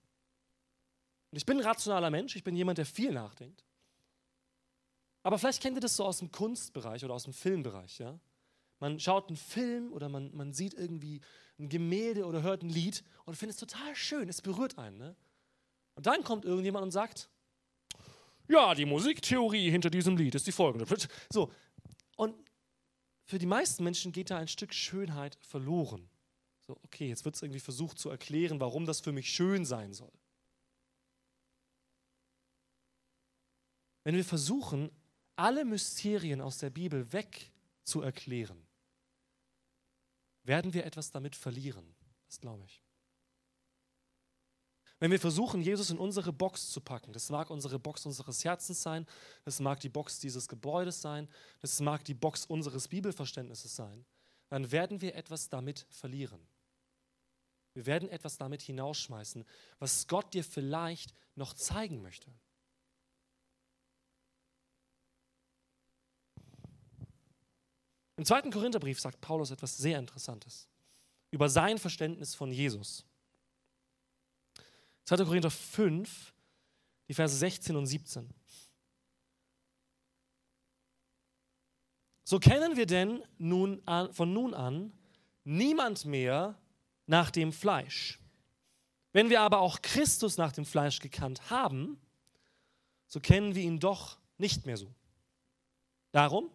Und 1.31 1.37
ich 1.37 1.45
bin 1.45 1.59
ein 1.59 1.65
rationaler 1.65 2.11
Mensch, 2.11 2.35
ich 2.35 2.45
bin 2.45 2.57
jemand, 2.57 2.79
der 2.79 2.87
viel 2.87 3.13
nachdenkt. 3.13 3.63
Aber 5.23 5.39
vielleicht 5.39 5.63
kennt 5.63 5.77
ihr 5.77 5.83
das 5.83 5.97
so 5.97 6.05
aus 6.05 6.19
dem 6.19 6.31
Kunstbereich 6.31 7.05
oder 7.05 7.13
aus 7.13 7.25
dem 7.25 7.35
Filmbereich. 7.35 7.99
Ja? 7.99 8.19
Man 8.79 8.99
schaut 9.01 9.29
einen 9.29 9.37
Film 9.37 9.93
oder 9.93 10.09
man, 10.09 10.35
man 10.35 10.55
sieht 10.55 10.75
irgendwie 10.75 11.21
ein 11.59 11.69
Gemälde 11.69 12.25
oder 12.25 12.43
hört 12.43 12.63
ein 12.63 12.71
Lied 12.71 13.05
und 13.27 13.37
findet 13.37 13.55
es 13.55 13.61
total 13.61 13.95
schön, 13.95 14.29
es 14.31 14.41
berührt 14.41 14.79
einen. 14.79 14.97
Ne? 14.97 15.17
Und 15.95 16.07
dann 16.07 16.25
kommt 16.25 16.47
irgendjemand 16.47 16.85
und 16.85 16.91
sagt, 16.91 17.29
ja, 18.49 18.75
die 18.75 18.87
Musiktheorie 18.87 19.71
hinter 19.71 19.91
diesem 19.91 20.17
Lied 20.17 20.35
ist 20.35 20.47
die 20.47 20.53
folgende. 20.53 20.87
So, 21.31 21.53
und 22.17 22.35
für 23.25 23.39
die 23.39 23.47
meisten 23.47 23.85
Menschen 23.85 24.13
geht 24.13 24.31
da 24.31 24.39
ein 24.39 24.49
Stück 24.49 24.75
Schönheit 24.75 25.39
verloren. 25.41 26.09
So, 26.67 26.79
okay, 26.83 27.09
jetzt 27.09 27.25
wird 27.25 27.35
es 27.35 27.43
irgendwie 27.43 27.61
versucht 27.61 27.99
zu 27.99 28.11
erklären, 28.11 28.61
warum 28.61 28.87
das 28.87 29.01
für 29.01 29.13
mich 29.13 29.31
schön 29.31 29.65
sein 29.65 29.93
soll. 29.93 30.13
wenn 34.05 34.15
wir 34.15 34.25
versuchen, 34.25 34.91
alle 35.35 35.65
Mysterien 35.65 36.41
aus 36.41 36.59
der 36.59 36.71
Bibel 36.71 37.13
wegzuerklären, 37.13 38.65
werden 40.45 40.75
wir 40.75 40.85
etwas 40.85 41.11
damit 41.11 41.35
verlieren. 41.35 41.97
Das 42.27 42.39
glaube 42.39 42.65
ich. 42.67 42.83
Wenn 45.01 45.11
wir 45.11 45.21
versuchen, 45.21 45.61
Jesus 45.61 45.91
in 45.91 45.99
unsere 45.99 46.33
Box 46.33 46.71
zu 46.71 46.81
packen, 46.81 47.13
das 47.13 47.29
mag 47.29 47.51
unsere 47.51 47.79
Box 47.79 48.07
unseres 48.07 48.45
Herzens 48.45 48.83
sein, 48.83 49.07
das 49.45 49.61
mag 49.61 49.81
die 49.81 49.89
Box 49.89 50.21
dieses 50.21 50.49
Gebäudes 50.49 51.03
sein, 51.03 51.29
das 51.61 51.81
mag 51.81 52.05
die 52.05 52.15
Box 52.15 52.47
unseres 52.47 52.89
Bibelverständnisses 52.89 53.75
sein, 53.75 54.07
dann 54.49 54.71
werden 54.71 55.01
wir 55.01 55.15
etwas 55.15 55.49
damit 55.49 55.87
verlieren. 55.91 56.41
Wir 57.75 57.87
werden 57.87 58.09
etwas 58.09 58.39
damit 58.39 58.63
hinausschmeißen, 58.63 59.45
was 59.81 60.07
Gott 60.07 60.33
dir 60.33 60.45
vielleicht 60.45 61.13
noch 61.35 61.55
zeigen 61.55 62.01
möchte. 62.01 62.33
Im 68.17 68.25
zweiten 68.25 68.53
Korintherbrief 68.53 69.01
sagt 69.01 69.21
Paulus 69.21 69.51
etwas 69.51 69.77
sehr 69.77 69.99
Interessantes 69.99 70.69
über 71.33 71.49
sein 71.49 71.79
Verständnis 71.79 72.37
von 72.37 72.53
Jesus. 72.53 73.05
2. 75.05 75.25
Korinther 75.25 75.51
5, 75.51 76.35
die 77.09 77.15
Verse 77.15 77.37
16 77.37 77.77
und 77.77 77.87
17. 77.87 78.29
So 82.25 82.39
kennen 82.39 82.77
wir 82.77 82.87
denn 82.87 83.23
nun 83.37 83.83
an, 83.87 84.13
von 84.13 84.33
nun 84.33 84.55
an 84.55 84.93
niemand 85.45 86.07
mehr 86.07 86.59
nach 87.07 87.31
dem 87.31 87.53
Fleisch. 87.53 88.19
Wenn 89.13 89.29
wir 89.29 89.43
aber 89.43 89.61
auch 89.61 89.83
Christus 89.83 90.39
nach 90.39 90.53
dem 90.53 90.65
Fleisch 90.65 91.01
gekannt 91.01 91.51
haben, 91.51 92.01
so 93.07 93.21
kennen 93.21 93.55
wir 93.55 93.63
ihn 93.63 93.79
doch 93.79 94.19
nicht 94.39 94.67
mehr 94.67 94.77
so. 94.77 94.93
Darum, 96.13 96.51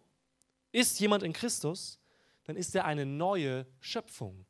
ist 0.72 1.00
jemand 1.00 1.22
in 1.22 1.32
Christus, 1.32 1.98
dann 2.44 2.56
ist 2.56 2.74
er 2.74 2.84
eine 2.84 3.06
neue 3.06 3.66
Schöpfung. 3.80 4.44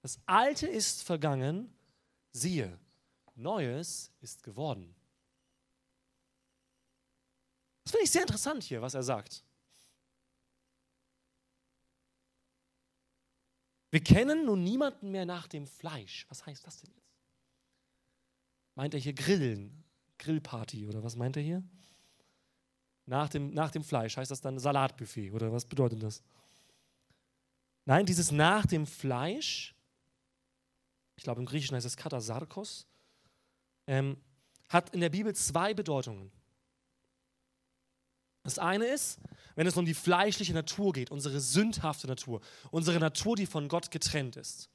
Das 0.00 0.20
Alte 0.26 0.66
ist 0.66 1.02
vergangen, 1.02 1.72
siehe, 2.32 2.78
Neues 3.34 4.10
ist 4.20 4.42
geworden. 4.42 4.94
Das 7.84 7.92
finde 7.92 8.04
ich 8.04 8.10
sehr 8.10 8.22
interessant 8.22 8.62
hier, 8.62 8.80
was 8.82 8.94
er 8.94 9.02
sagt. 9.02 9.44
Wir 13.90 14.02
kennen 14.02 14.46
nun 14.46 14.64
niemanden 14.64 15.10
mehr 15.10 15.26
nach 15.26 15.46
dem 15.46 15.66
Fleisch. 15.66 16.24
Was 16.28 16.46
heißt 16.46 16.66
das 16.66 16.80
denn 16.80 16.90
jetzt? 16.94 17.02
Meint 18.74 18.94
er 18.94 19.00
hier 19.00 19.12
Grillen, 19.12 19.84
Grillparty 20.18 20.86
oder 20.86 21.02
was 21.02 21.16
meint 21.16 21.36
er 21.36 21.42
hier? 21.42 21.62
Nach 23.04 23.28
dem, 23.28 23.52
nach 23.52 23.70
dem 23.70 23.84
Fleisch 23.84 24.16
heißt 24.16 24.30
das 24.30 24.40
dann 24.40 24.58
Salatbuffet 24.58 25.32
oder 25.32 25.52
was 25.52 25.66
bedeutet 25.66 26.02
das? 26.02 26.22
Nein, 27.84 28.06
dieses 28.06 28.30
nach 28.30 28.64
dem 28.64 28.86
Fleisch, 28.86 29.74
ich 31.16 31.24
glaube 31.24 31.40
im 31.40 31.46
Griechischen 31.46 31.76
heißt 31.76 31.84
es 31.84 31.96
Katasarkos, 31.96 32.86
ähm, 33.86 34.16
hat 34.68 34.94
in 34.94 35.00
der 35.00 35.10
Bibel 35.10 35.34
zwei 35.34 35.74
Bedeutungen. 35.74 36.30
Das 38.42 38.58
eine 38.58 38.86
ist, 38.86 39.20
wenn 39.54 39.66
es 39.66 39.76
um 39.76 39.84
die 39.84 39.94
fleischliche 39.94 40.54
Natur 40.54 40.92
geht, 40.92 41.10
unsere 41.10 41.40
sündhafte 41.40 42.06
Natur, 42.06 42.40
unsere 42.70 42.98
Natur, 42.98 43.36
die 43.36 43.46
von 43.46 43.68
Gott 43.68 43.90
getrennt 43.90 44.36
ist. 44.36 44.70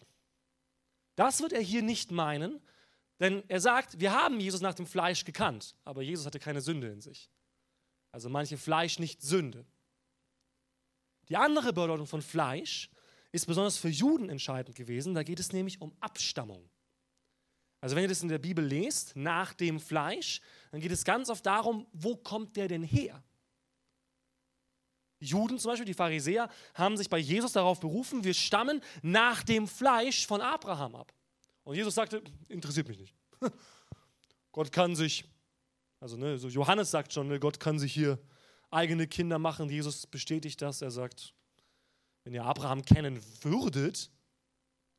Das 1.16 1.42
wird 1.42 1.52
er 1.52 1.62
hier 1.62 1.82
nicht 1.82 2.12
meinen, 2.12 2.62
denn 3.20 3.44
er 3.50 3.60
sagt, 3.60 4.00
wir 4.00 4.14
haben 4.14 4.40
Jesus 4.40 4.62
nach 4.62 4.76
dem 4.76 4.86
Fleisch 4.86 5.26
gekannt, 5.26 5.76
aber 5.84 6.02
Jesus 6.02 6.26
hatte 6.26 6.40
keine 6.40 6.62
Sünde 6.62 6.88
in 6.88 7.02
sich. 7.02 7.30
Also 8.12 8.30
manche 8.30 8.58
Fleisch 8.58 9.00
nicht 9.00 9.22
Sünde. 9.22 9.66
Die 11.30 11.36
andere 11.36 11.74
Bedeutung 11.74 12.08
von 12.08 12.22
Fleisch 12.22 12.90
ist 13.32 13.48
besonders 13.48 13.78
für 13.78 13.90
Juden 13.90 14.30
entscheidend 14.30 14.76
gewesen. 14.76 15.14
Da 15.14 15.24
geht 15.24 15.40
es 15.40 15.52
nämlich 15.52 15.82
um 15.82 15.94
Abstammung. 16.00 16.70
Also 17.80 17.96
wenn 17.96 18.04
ihr 18.04 18.10
das 18.10 18.24
in 18.24 18.30
der 18.30 18.40
Bibel 18.40 18.66
lest, 18.66 19.16
nach 19.16 19.54
dem 19.54 19.80
Fleisch, 19.80 20.42
dann 20.72 20.82
geht 20.82 20.92
es 20.92 21.04
ganz 21.04 21.30
oft 21.30 21.46
darum, 21.46 21.86
wo 21.94 22.16
kommt 22.16 22.56
der 22.56 22.68
denn 22.68 22.84
her? 22.84 23.24
Juden 25.20 25.58
zum 25.58 25.72
Beispiel, 25.72 25.86
die 25.86 25.94
Pharisäer, 25.94 26.50
haben 26.74 26.98
sich 26.98 27.10
bei 27.10 27.18
Jesus 27.18 27.54
darauf 27.54 27.80
berufen, 27.80 28.24
wir 28.24 28.34
stammen 28.34 28.82
nach 29.02 29.44
dem 29.44 29.68
Fleisch 29.68 30.28
von 30.28 30.42
Abraham 30.42 30.96
ab. 30.96 31.14
Und 31.64 31.76
Jesus 31.76 31.96
sagte, 31.96 32.22
interessiert 32.48 32.88
mich 32.88 33.00
nicht. 33.00 33.14
Gott 34.52 34.72
kann 34.72 34.96
sich, 34.96 35.26
also 36.00 36.18
ne, 36.18 36.38
so 36.38 36.48
Johannes 36.48 36.92
sagt 36.92 37.14
schon, 37.14 37.28
ne, 37.28 37.40
Gott 37.40 37.60
kann 37.60 37.80
sich 37.80 37.94
hier 37.94 38.20
eigene 38.70 39.08
Kinder 39.08 39.40
machen. 39.40 39.70
Jesus 39.70 40.06
bestätigt 40.08 40.62
das. 40.62 40.82
Er 40.82 40.92
sagt, 40.92 41.34
wenn 42.24 42.34
ihr 42.34 42.44
Abraham 42.44 42.84
kennen 42.84 43.20
würdet, 43.42 44.12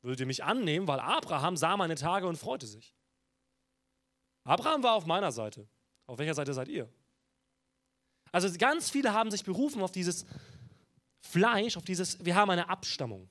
würdet 0.02 0.20
ihr 0.20 0.26
mich 0.26 0.44
annehmen, 0.44 0.86
weil 0.86 1.00
Abraham 1.00 1.56
sah 1.56 1.76
meine 1.76 1.94
Tage 1.94 2.26
und 2.26 2.36
freute 2.36 2.66
sich. 2.66 2.94
Abraham 4.44 4.82
war 4.82 4.94
auf 4.94 5.06
meiner 5.06 5.32
Seite. 5.32 5.68
Auf 6.06 6.18
welcher 6.18 6.34
Seite 6.34 6.54
seid 6.54 6.68
ihr? 6.68 6.88
Also 8.32 8.50
ganz 8.58 8.90
viele 8.90 9.12
haben 9.12 9.30
sich 9.30 9.44
berufen 9.44 9.82
auf 9.82 9.92
dieses 9.92 10.24
Fleisch, 11.20 11.76
auf 11.76 11.84
dieses, 11.84 12.24
wir 12.24 12.34
haben 12.34 12.50
eine 12.50 12.68
Abstammung. 12.68 13.28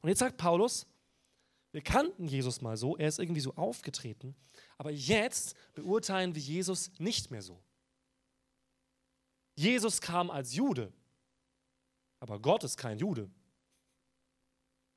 Und 0.00 0.08
jetzt 0.08 0.18
sagt 0.18 0.36
Paulus, 0.36 0.86
wir 1.72 1.82
kannten 1.82 2.26
Jesus 2.26 2.60
mal 2.62 2.76
so, 2.76 2.96
er 2.96 3.08
ist 3.08 3.18
irgendwie 3.18 3.40
so 3.40 3.54
aufgetreten, 3.54 4.34
aber 4.78 4.90
jetzt 4.90 5.54
beurteilen 5.74 6.34
wir 6.34 6.42
Jesus 6.42 6.90
nicht 6.98 7.30
mehr 7.30 7.42
so. 7.42 7.62
Jesus 9.54 10.00
kam 10.00 10.30
als 10.30 10.54
Jude, 10.54 10.92
aber 12.20 12.40
Gott 12.40 12.64
ist 12.64 12.76
kein 12.76 12.98
Jude. 12.98 13.30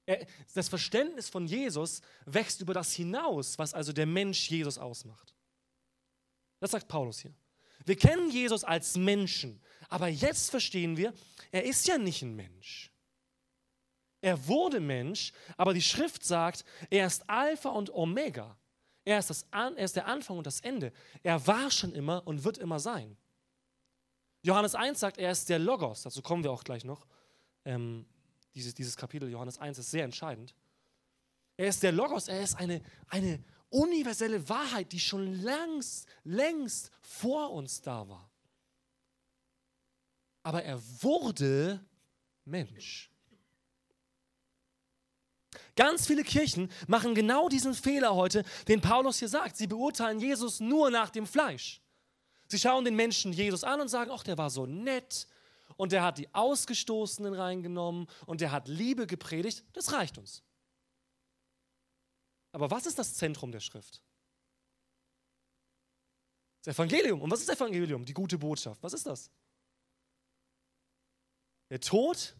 Er, 0.09 0.25
das 0.55 0.69
Verständnis 0.69 1.29
von 1.29 1.45
Jesus 1.45 2.01
wächst 2.25 2.61
über 2.61 2.73
das 2.73 2.93
hinaus, 2.93 3.59
was 3.59 3.75
also 3.75 3.93
der 3.93 4.07
Mensch 4.07 4.49
Jesus 4.49 4.79
ausmacht. 4.79 5.35
Das 6.59 6.71
sagt 6.71 6.87
Paulus 6.87 7.19
hier. 7.19 7.35
Wir 7.85 7.95
kennen 7.95 8.31
Jesus 8.31 8.63
als 8.63 8.97
Menschen, 8.97 9.61
aber 9.87 10.07
jetzt 10.07 10.49
verstehen 10.49 10.97
wir, 10.97 11.13
er 11.51 11.63
ist 11.63 11.87
ja 11.87 11.99
nicht 11.99 12.23
ein 12.23 12.35
Mensch. 12.35 12.91
Er 14.21 14.47
wurde 14.47 14.79
Mensch, 14.79 15.31
aber 15.57 15.75
die 15.75 15.81
Schrift 15.83 16.23
sagt, 16.23 16.65
er 16.89 17.05
ist 17.05 17.29
Alpha 17.29 17.69
und 17.69 17.93
Omega. 17.93 18.57
Er 19.05 19.19
ist, 19.19 19.29
das, 19.29 19.45
er 19.51 19.77
ist 19.77 19.95
der 19.95 20.07
Anfang 20.07 20.39
und 20.39 20.47
das 20.47 20.61
Ende. 20.61 20.91
Er 21.21 21.45
war 21.45 21.69
schon 21.69 21.93
immer 21.93 22.25
und 22.25 22.43
wird 22.43 22.57
immer 22.57 22.79
sein. 22.79 23.15
Johannes 24.41 24.73
1 24.73 24.99
sagt, 24.99 25.19
er 25.19 25.31
ist 25.31 25.49
der 25.49 25.59
Logos. 25.59 26.01
Dazu 26.01 26.23
kommen 26.23 26.43
wir 26.43 26.51
auch 26.51 26.63
gleich 26.63 26.83
noch. 26.83 27.05
Ähm, 27.63 28.07
dieses, 28.55 28.73
dieses 28.73 28.95
Kapitel 28.95 29.29
Johannes 29.29 29.57
1 29.57 29.77
ist 29.77 29.91
sehr 29.91 30.03
entscheidend. 30.03 30.53
Er 31.57 31.67
ist 31.67 31.83
der 31.83 31.91
Logos, 31.91 32.27
er 32.27 32.41
ist 32.41 32.55
eine, 32.55 32.81
eine 33.07 33.43
universelle 33.69 34.47
Wahrheit, 34.49 34.91
die 34.91 34.99
schon 34.99 35.33
längst, 35.33 36.07
längst 36.23 36.91
vor 37.01 37.51
uns 37.51 37.81
da 37.81 38.07
war. 38.07 38.29
Aber 40.43 40.63
er 40.63 40.81
wurde 41.01 41.85
Mensch. 42.45 43.11
Ganz 45.75 46.07
viele 46.07 46.23
Kirchen 46.23 46.71
machen 46.87 47.15
genau 47.15 47.47
diesen 47.47 47.73
Fehler 47.73 48.15
heute, 48.15 48.43
den 48.67 48.81
Paulus 48.81 49.19
hier 49.19 49.29
sagt. 49.29 49.57
Sie 49.57 49.67
beurteilen 49.67 50.19
Jesus 50.19 50.59
nur 50.59 50.89
nach 50.89 51.09
dem 51.09 51.25
Fleisch. 51.25 51.81
Sie 52.47 52.59
schauen 52.59 52.83
den 52.83 52.95
Menschen 52.95 53.31
Jesus 53.31 53.63
an 53.63 53.79
und 53.79 53.89
sagen, 53.89 54.11
ach, 54.11 54.23
der 54.23 54.37
war 54.37 54.49
so 54.49 54.65
nett 54.65 55.27
und 55.79 55.93
der 55.93 56.03
hat 56.03 56.17
die 56.17 56.27
Ausgestoßenen 56.35 57.33
reingenommen 57.33 58.07
und 58.25 58.41
der 58.41 58.51
hat 58.51 58.67
Liebe 58.67 59.07
gepredigt. 59.07 59.63
Das 59.71 59.93
reicht 59.93 60.17
uns. 60.17 60.43
Aber 62.51 62.69
was 62.69 62.85
ist 62.85 62.99
das 62.99 63.13
Zentrum 63.13 63.53
der 63.53 63.61
Schrift? 63.61 64.03
Das 66.63 66.75
Evangelium. 66.75 67.21
Und 67.21 67.31
was 67.31 67.39
ist 67.39 67.47
das 67.47 67.55
Evangelium? 67.55 68.03
Die 68.03 68.13
gute 68.13 68.37
Botschaft. 68.37 68.83
Was 68.83 68.91
ist 68.91 69.05
das? 69.05 69.31
Der 71.69 71.79
Tod 71.79 72.35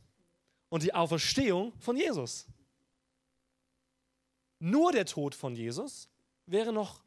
und 0.67 0.83
die 0.83 0.93
Auferstehung 0.93 1.71
von 1.79 1.95
Jesus. 1.95 2.45
Nur 4.59 4.91
der 4.91 5.05
Tod 5.05 5.33
von 5.33 5.55
Jesus 5.55 6.09
wäre 6.45 6.73
noch 6.73 7.01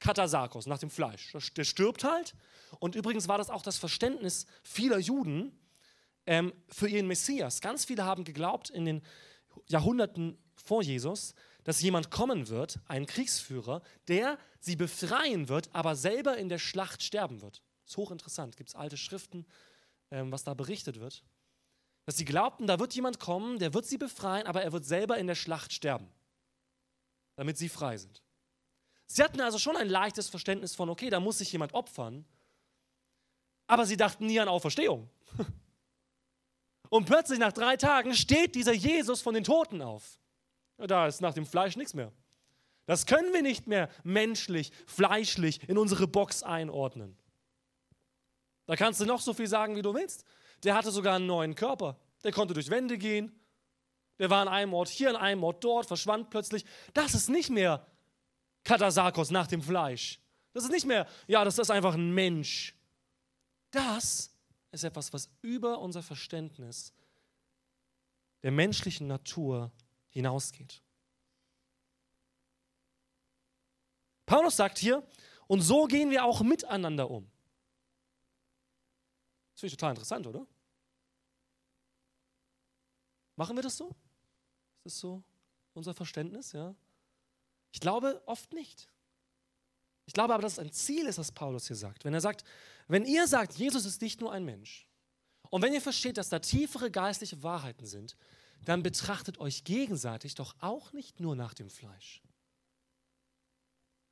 Katasarkos, 0.00 0.66
nach 0.66 0.78
dem 0.78 0.90
Fleisch. 0.90 1.32
Der 1.56 1.64
stirbt 1.64 2.04
halt. 2.04 2.34
Und 2.78 2.94
übrigens 2.94 3.28
war 3.28 3.38
das 3.38 3.50
auch 3.50 3.62
das 3.62 3.78
Verständnis 3.78 4.46
vieler 4.62 4.98
Juden 4.98 5.58
ähm, 6.26 6.52
für 6.68 6.88
ihren 6.88 7.06
Messias. 7.06 7.60
Ganz 7.60 7.84
viele 7.84 8.04
haben 8.04 8.24
geglaubt 8.24 8.70
in 8.70 8.84
den 8.84 9.02
Jahrhunderten 9.66 10.38
vor 10.54 10.82
Jesus, 10.82 11.34
dass 11.64 11.80
jemand 11.80 12.10
kommen 12.10 12.48
wird, 12.48 12.78
ein 12.86 13.06
Kriegsführer, 13.06 13.82
der 14.06 14.38
sie 14.60 14.76
befreien 14.76 15.48
wird, 15.48 15.74
aber 15.74 15.96
selber 15.96 16.36
in 16.36 16.48
der 16.48 16.58
Schlacht 16.58 17.02
sterben 17.02 17.42
wird. 17.42 17.62
Ist 17.86 17.96
hochinteressant. 17.96 18.56
Gibt 18.56 18.70
es 18.70 18.74
alte 18.74 18.96
Schriften, 18.96 19.46
ähm, 20.10 20.30
was 20.30 20.44
da 20.44 20.54
berichtet 20.54 21.00
wird. 21.00 21.24
Dass 22.04 22.16
sie 22.16 22.24
glaubten, 22.24 22.66
da 22.66 22.78
wird 22.78 22.94
jemand 22.94 23.18
kommen, 23.18 23.58
der 23.58 23.74
wird 23.74 23.86
sie 23.86 23.98
befreien, 23.98 24.46
aber 24.46 24.62
er 24.62 24.72
wird 24.72 24.84
selber 24.84 25.18
in 25.18 25.26
der 25.26 25.34
Schlacht 25.34 25.72
sterben, 25.72 26.08
damit 27.36 27.58
sie 27.58 27.68
frei 27.68 27.98
sind. 27.98 28.22
Sie 29.08 29.22
hatten 29.22 29.40
also 29.40 29.58
schon 29.58 29.76
ein 29.76 29.88
leichtes 29.88 30.28
Verständnis 30.28 30.74
von, 30.74 30.90
okay, 30.90 31.08
da 31.10 31.18
muss 31.18 31.38
sich 31.38 31.50
jemand 31.50 31.72
opfern, 31.74 32.26
aber 33.66 33.86
sie 33.86 33.96
dachten 33.96 34.26
nie 34.26 34.38
an 34.38 34.48
Auferstehung. 34.48 35.08
Und 36.90 37.06
plötzlich 37.06 37.38
nach 37.38 37.52
drei 37.52 37.76
Tagen 37.76 38.14
steht 38.14 38.54
dieser 38.54 38.72
Jesus 38.72 39.20
von 39.20 39.34
den 39.34 39.44
Toten 39.44 39.82
auf. 39.82 40.18
Da 40.76 41.06
ist 41.06 41.20
nach 41.20 41.34
dem 41.34 41.44
Fleisch 41.44 41.76
nichts 41.76 41.94
mehr. 41.94 42.12
Das 42.86 43.04
können 43.04 43.34
wir 43.34 43.42
nicht 43.42 43.66
mehr 43.66 43.90
menschlich, 44.04 44.72
fleischlich 44.86 45.68
in 45.68 45.76
unsere 45.76 46.06
Box 46.06 46.42
einordnen. 46.42 47.18
Da 48.66 48.76
kannst 48.76 49.00
du 49.00 49.06
noch 49.06 49.20
so 49.20 49.34
viel 49.34 49.46
sagen, 49.46 49.76
wie 49.76 49.82
du 49.82 49.94
willst. 49.94 50.24
Der 50.62 50.74
hatte 50.74 50.90
sogar 50.90 51.16
einen 51.16 51.26
neuen 51.26 51.54
Körper. 51.54 51.98
Der 52.24 52.32
konnte 52.32 52.54
durch 52.54 52.70
Wände 52.70 52.96
gehen. 52.96 53.38
Der 54.18 54.30
war 54.30 54.42
an 54.42 54.48
einem 54.48 54.72
Ort 54.72 54.88
hier, 54.88 55.10
an 55.10 55.16
einem 55.16 55.44
Ort 55.44 55.62
dort, 55.64 55.86
verschwand 55.86 56.30
plötzlich. 56.30 56.64
Das 56.94 57.14
ist 57.14 57.28
nicht 57.28 57.50
mehr 57.50 57.86
Katasarkos 58.68 59.30
nach 59.30 59.46
dem 59.46 59.62
Fleisch. 59.62 60.20
Das 60.52 60.62
ist 60.62 60.70
nicht 60.70 60.84
mehr, 60.84 61.08
ja, 61.26 61.42
das 61.42 61.58
ist 61.58 61.70
einfach 61.70 61.94
ein 61.94 62.12
Mensch. 62.12 62.76
Das 63.70 64.30
ist 64.72 64.84
etwas, 64.84 65.10
was 65.14 65.30
über 65.40 65.78
unser 65.78 66.02
Verständnis 66.02 66.92
der 68.42 68.50
menschlichen 68.50 69.06
Natur 69.06 69.72
hinausgeht. 70.10 70.82
Paulus 74.26 74.56
sagt 74.56 74.76
hier, 74.76 75.02
und 75.46 75.62
so 75.62 75.86
gehen 75.86 76.10
wir 76.10 76.22
auch 76.26 76.42
miteinander 76.42 77.10
um. 77.10 77.24
Das 79.52 79.60
finde 79.60 79.72
ich 79.72 79.78
total 79.78 79.92
interessant, 79.92 80.26
oder? 80.26 80.46
Machen 83.34 83.56
wir 83.56 83.62
das 83.62 83.78
so? 83.78 83.88
Ist 83.88 84.84
das 84.84 84.98
so 84.98 85.22
unser 85.72 85.94
Verständnis, 85.94 86.52
ja? 86.52 86.74
Ich 87.72 87.80
glaube 87.80 88.22
oft 88.26 88.52
nicht. 88.52 88.88
Ich 90.06 90.14
glaube 90.14 90.32
aber, 90.32 90.42
dass 90.42 90.54
es 90.54 90.58
ein 90.58 90.72
Ziel 90.72 91.06
ist, 91.06 91.18
was 91.18 91.32
Paulus 91.32 91.66
hier 91.66 91.76
sagt. 91.76 92.04
Wenn 92.04 92.14
er 92.14 92.20
sagt, 92.20 92.44
wenn 92.86 93.04
ihr 93.04 93.26
sagt, 93.26 93.54
Jesus 93.54 93.84
ist 93.84 94.00
nicht 94.00 94.20
nur 94.20 94.32
ein 94.32 94.44
Mensch, 94.44 94.88
und 95.50 95.62
wenn 95.62 95.72
ihr 95.72 95.80
versteht, 95.80 96.18
dass 96.18 96.28
da 96.28 96.38
tiefere 96.38 96.90
geistliche 96.90 97.42
Wahrheiten 97.42 97.86
sind, 97.86 98.16
dann 98.64 98.82
betrachtet 98.82 99.38
euch 99.38 99.64
gegenseitig 99.64 100.34
doch 100.34 100.54
auch 100.60 100.92
nicht 100.92 101.20
nur 101.20 101.36
nach 101.36 101.54
dem 101.54 101.70
Fleisch. 101.70 102.22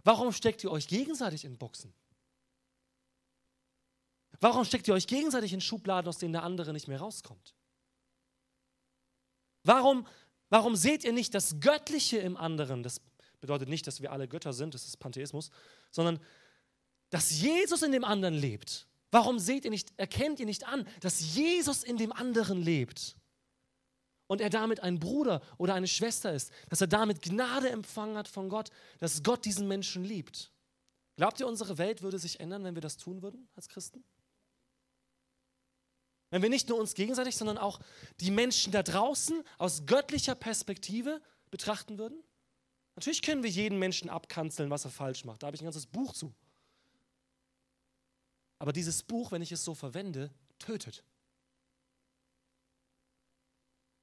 Warum 0.05 0.33
steckt 0.33 0.63
ihr 0.65 0.71
euch 0.71 0.87
gegenseitig 0.87 1.45
in 1.45 1.59
Boxen? 1.59 1.93
Warum 4.41 4.65
steckt 4.65 4.87
ihr 4.89 4.95
euch 4.95 5.07
gegenseitig 5.07 5.53
in 5.53 5.61
Schubladen, 5.61 6.09
aus 6.09 6.19
denen 6.19 6.33
der 6.33 6.43
andere 6.43 6.73
nicht 6.73 6.89
mehr 6.89 7.01
rauskommt? 7.01 7.55
Warum, 9.65 10.07
warum 10.49 10.77
seht 10.77 11.05
ihr 11.05 11.13
nicht 11.13 11.35
das 11.35 11.59
Göttliche 11.59 12.19
im 12.19 12.37
anderen? 12.37 12.83
Das 12.83 13.01
bedeutet 13.41 13.69
nicht, 13.69 13.87
dass 13.87 14.01
wir 14.01 14.13
alle 14.13 14.29
Götter 14.29 14.53
sind, 14.53 14.75
das 14.75 14.87
ist 14.87 14.99
Pantheismus, 14.99 15.51
sondern 15.91 16.21
dass 17.11 17.31
Jesus 17.31 17.83
in 17.83 17.93
dem 17.93 18.05
anderen 18.05 18.35
lebt. 18.35 18.87
Warum 19.11 19.39
seht 19.39 19.65
ihr 19.65 19.71
nicht, 19.71 19.93
erkennt 19.97 20.41
ihr 20.41 20.47
nicht 20.47 20.67
an, 20.67 20.87
dass 21.01 21.35
Jesus 21.35 21.85
in 21.85 21.97
dem 21.97 22.13
anderen 22.13 22.63
lebt? 22.63 23.17
Und 24.27 24.41
er 24.41 24.51
damit 24.51 24.81
ein 24.81 24.99
Bruder 24.99 25.41
oder 25.57 25.75
eine 25.75 25.87
Schwester 25.87 26.33
ist, 26.33 26.51
dass 26.69 26.81
er 26.81 26.89
damit 26.89 27.23
Gnade 27.23 27.71
empfangen 27.71 28.17
hat 28.17 28.27
von 28.27 28.49
Gott, 28.49 28.71
dass 28.99 29.23
Gott 29.23 29.45
diesen 29.45 29.69
Menschen 29.69 30.05
liebt. 30.05 30.51
Glaubt 31.17 31.39
ihr, 31.39 31.47
unsere 31.47 31.79
Welt 31.79 32.03
würde 32.03 32.19
sich 32.19 32.41
ändern, 32.41 32.65
wenn 32.65 32.75
wir 32.75 32.83
das 32.83 32.97
tun 32.97 33.23
würden 33.23 33.49
als 33.55 33.69
Christen? 33.69 34.05
Wenn 36.31 36.43
wir 36.43 36.51
nicht 36.51 36.69
nur 36.69 36.79
uns 36.79 36.95
gegenseitig, 36.95 37.37
sondern 37.37 37.57
auch 37.57 37.81
die 38.21 38.33
Menschen 38.33 38.73
da 38.73 38.83
draußen 38.83 39.43
aus 39.59 39.87
göttlicher 39.87 40.35
Perspektive 40.35 41.23
betrachten 41.51 41.99
würden? 41.99 42.23
Natürlich 42.97 43.21
können 43.23 43.43
wir 43.43 43.51
jeden 43.51 43.79
Menschen 43.79 44.09
abkanzeln, 44.09 44.71
was 44.71 44.85
er 44.85 44.91
falsch 44.91 45.25
macht. 45.25 45.43
Da 45.43 45.47
habe 45.47 45.55
ich 45.55 45.61
ein 45.61 45.67
ganzes 45.67 45.87
Buch 45.87 46.15
zu. 46.15 46.35
Aber 48.59 48.73
dieses 48.73 49.03
Buch, 49.03 49.33
wenn 49.33 49.43
ich 49.43 49.53
es 49.53 49.63
so 49.63 49.75
verwende, 49.75 50.31
tötet. 50.59 51.05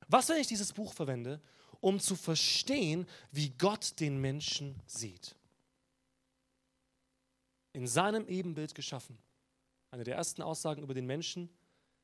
Was, 0.08 0.30
wenn 0.30 0.38
ich 0.38 0.48
dieses 0.48 0.74
Buch 0.74 0.94
verwende, 0.94 1.42
um 1.82 2.00
zu 2.00 2.16
verstehen, 2.16 3.08
wie 3.32 3.50
Gott 3.50 4.00
den 4.00 4.22
Menschen 4.22 4.80
sieht? 4.86 5.36
In 7.74 7.88
seinem 7.88 8.28
Ebenbild 8.28 8.76
geschaffen. 8.76 9.18
Eine 9.90 10.04
der 10.04 10.16
ersten 10.16 10.44
Aussagen 10.44 10.84
über 10.84 10.94
den 10.94 11.08
Menschen, 11.08 11.50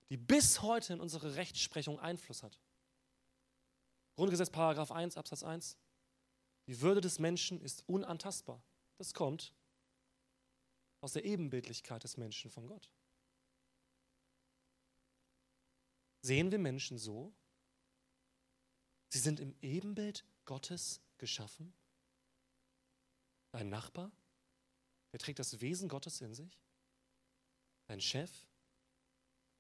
die 0.10 0.18
bis 0.18 0.64
heute 0.64 0.94
in 0.94 1.02
unsere 1.02 1.36
Rechtsprechung 1.36 2.00
Einfluss 2.00 2.42
hat. 2.42 2.60
Grundgesetz 4.16 4.50
Paragraph 4.50 4.92
1 4.92 5.18
Absatz 5.18 5.44
1. 5.44 5.78
Die 6.70 6.82
Würde 6.82 7.02
des 7.02 7.18
Menschen 7.18 7.60
ist 7.60 7.84
unantastbar. 7.90 8.64
Das 8.98 9.16
kommt 9.16 9.56
aus 11.02 11.14
der 11.14 11.26
Ebenbildlichkeit 11.26 12.04
des 12.04 12.16
Menschen 12.16 12.52
von 12.52 12.68
Gott. 12.68 12.92
Sehen 16.22 16.52
wir 16.52 16.60
Menschen 16.60 17.00
so? 17.00 17.34
Sie 19.08 19.18
sind 19.18 19.40
im 19.40 19.56
Ebenbild 19.64 20.24
Gottes 20.46 21.02
geschaffen? 21.18 21.74
Dein 23.52 23.70
Nachbar? 23.70 24.12
Er 25.12 25.18
trägt 25.18 25.40
das 25.40 25.62
Wesen 25.62 25.90
Gottes 25.90 26.22
in 26.22 26.36
sich? 26.36 26.62
Dein 27.88 28.00
Chef? 28.00 28.46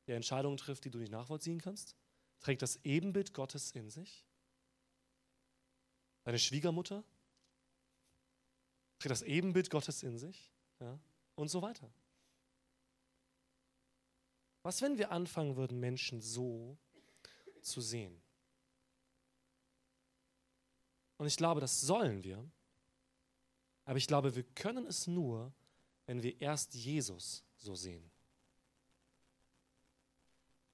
der 0.06 0.15
Entscheidungen 0.15 0.58
trifft, 0.58 0.86
die 0.86 0.91
du 0.91 1.00
nicht 1.00 1.12
nachvollziehen 1.12 1.60
kannst? 1.60 1.95
Trägt 2.39 2.62
das 2.62 2.84
Ebenbild 2.84 3.34
Gottes 3.34 3.72
in 3.72 3.89
sich? 3.89 4.28
Deine 6.23 6.39
Schwiegermutter? 6.39 7.03
Trägt 8.99 9.12
das 9.12 9.21
Ebenbild 9.21 9.69
Gottes 9.69 10.03
in 10.03 10.17
sich? 10.17 10.51
Ja? 10.79 10.99
Und 11.36 11.47
so 11.47 11.62
weiter. 11.62 11.89
Was, 14.62 14.82
wenn 14.82 14.97
wir 14.97 15.12
anfangen 15.12 15.55
würden, 15.55 15.79
Menschen 15.79 16.21
so 16.21 16.77
zu 17.62 17.82
sehen? 17.82 18.21
Und 21.17 21.27
ich 21.27 21.38
glaube, 21.38 21.62
das 21.62 21.82
sollen 21.82 22.23
wir. 22.23 22.49
Aber 23.86 23.97
ich 23.97 24.08
glaube, 24.08 24.36
wir 24.36 24.43
können 24.43 24.86
es 24.86 25.08
nur, 25.08 25.53
wenn 26.05 26.21
wir 26.23 26.39
erst 26.41 26.73
Jesus 26.75 27.43
so 27.58 27.75
sehen. 27.75 28.10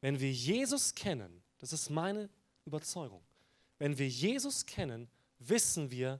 Wenn 0.01 0.19
wir 0.19 0.31
Jesus 0.31 0.93
kennen, 0.93 1.43
das 1.57 1.73
ist 1.73 1.89
meine 1.89 2.29
Überzeugung, 2.65 3.23
wenn 3.79 3.97
wir 3.97 4.07
Jesus 4.07 4.65
kennen, 4.65 5.09
wissen 5.39 5.91
wir, 5.91 6.19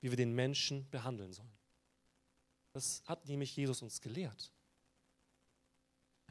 wie 0.00 0.10
wir 0.10 0.16
den 0.16 0.34
Menschen 0.34 0.88
behandeln 0.90 1.32
sollen. 1.32 1.52
Das 2.72 3.02
hat 3.06 3.26
nämlich 3.28 3.54
Jesus 3.56 3.82
uns 3.82 4.00
gelehrt. 4.00 4.52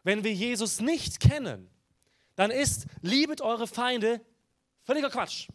Wenn 0.03 0.23
wir 0.23 0.33
Jesus 0.33 0.79
nicht 0.79 1.19
kennen, 1.19 1.69
dann 2.35 2.51
ist 2.51 2.85
liebet 3.01 3.41
eure 3.41 3.67
Feinde 3.67 4.25
völliger 4.83 5.09
Quatsch. 5.09 5.47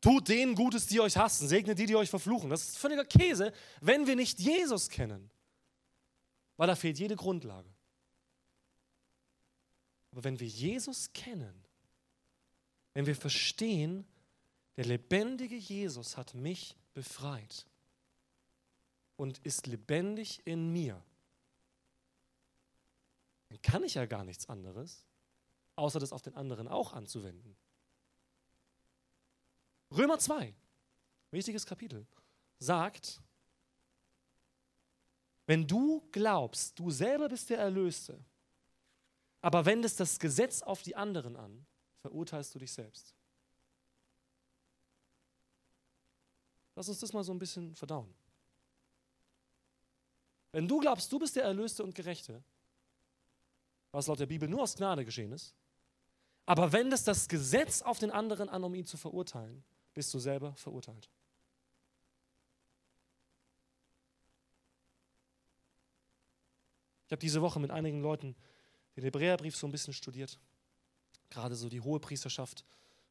Tut 0.00 0.28
denen 0.28 0.54
Gutes, 0.54 0.86
die 0.86 1.00
euch 1.00 1.16
hassen, 1.16 1.48
segnet 1.48 1.78
die, 1.78 1.86
die 1.86 1.96
euch 1.96 2.10
verfluchen. 2.10 2.50
Das 2.50 2.62
ist 2.62 2.78
völliger 2.78 3.06
Käse, 3.06 3.54
wenn 3.80 4.06
wir 4.06 4.16
nicht 4.16 4.38
Jesus 4.38 4.90
kennen. 4.90 5.30
Weil 6.58 6.66
da 6.66 6.76
fehlt 6.76 6.98
jede 6.98 7.16
Grundlage. 7.16 7.72
Aber 10.10 10.22
wenn 10.24 10.38
wir 10.38 10.46
Jesus 10.46 11.10
kennen, 11.14 11.64
wenn 12.92 13.06
wir 13.06 13.16
verstehen, 13.16 14.06
der 14.76 14.84
lebendige 14.84 15.56
Jesus 15.56 16.16
hat 16.16 16.34
mich 16.34 16.76
befreit 16.94 17.66
und 19.16 19.38
ist 19.38 19.66
lebendig 19.66 20.44
in 20.46 20.72
mir, 20.72 21.02
dann 23.48 23.62
kann 23.62 23.84
ich 23.84 23.94
ja 23.94 24.06
gar 24.06 24.24
nichts 24.24 24.48
anderes, 24.48 25.04
außer 25.76 26.00
das 26.00 26.12
auf 26.12 26.22
den 26.22 26.34
anderen 26.34 26.66
auch 26.66 26.92
anzuwenden. 26.92 27.56
Römer 29.92 30.18
2, 30.18 30.52
wichtiges 31.30 31.64
Kapitel, 31.64 32.06
sagt, 32.58 33.20
wenn 35.46 35.66
du 35.66 36.02
glaubst, 36.10 36.78
du 36.78 36.90
selber 36.90 37.28
bist 37.28 37.50
der 37.50 37.58
Erlöste, 37.58 38.18
aber 39.40 39.66
wendest 39.66 40.00
das 40.00 40.18
Gesetz 40.18 40.62
auf 40.62 40.82
die 40.82 40.96
anderen 40.96 41.36
an, 41.36 41.66
verurteilst 42.00 42.54
du 42.54 42.58
dich 42.58 42.72
selbst. 42.72 43.14
Lass 46.74 46.88
uns 46.88 47.00
das 47.00 47.12
mal 47.12 47.24
so 47.24 47.32
ein 47.32 47.38
bisschen 47.38 47.74
verdauen. 47.74 48.12
Wenn 50.52 50.68
du 50.68 50.78
glaubst, 50.80 51.10
du 51.12 51.18
bist 51.18 51.36
der 51.36 51.44
Erlöste 51.44 51.82
und 51.82 51.94
Gerechte, 51.94 52.42
was 53.90 54.06
laut 54.06 54.20
der 54.20 54.26
Bibel 54.26 54.48
nur 54.48 54.62
aus 54.62 54.76
Gnade 54.76 55.04
geschehen 55.04 55.32
ist, 55.32 55.54
aber 56.46 56.72
wendest 56.72 57.08
das 57.08 57.28
Gesetz 57.28 57.82
auf 57.82 57.98
den 57.98 58.10
anderen 58.10 58.48
an, 58.48 58.62
um 58.64 58.74
ihn 58.74 58.86
zu 58.86 58.96
verurteilen, 58.96 59.64
bist 59.94 60.12
du 60.12 60.18
selber 60.18 60.54
verurteilt. 60.54 61.08
Ich 67.06 67.12
habe 67.12 67.20
diese 67.20 67.42
Woche 67.42 67.60
mit 67.60 67.70
einigen 67.70 68.00
Leuten 68.00 68.34
den 68.96 69.04
Hebräerbrief 69.04 69.56
so 69.56 69.66
ein 69.66 69.72
bisschen 69.72 69.92
studiert. 69.92 70.38
Gerade 71.30 71.54
so 71.54 71.68
die 71.68 71.80
hohe 71.80 72.00
Priesterschaft 72.00 72.64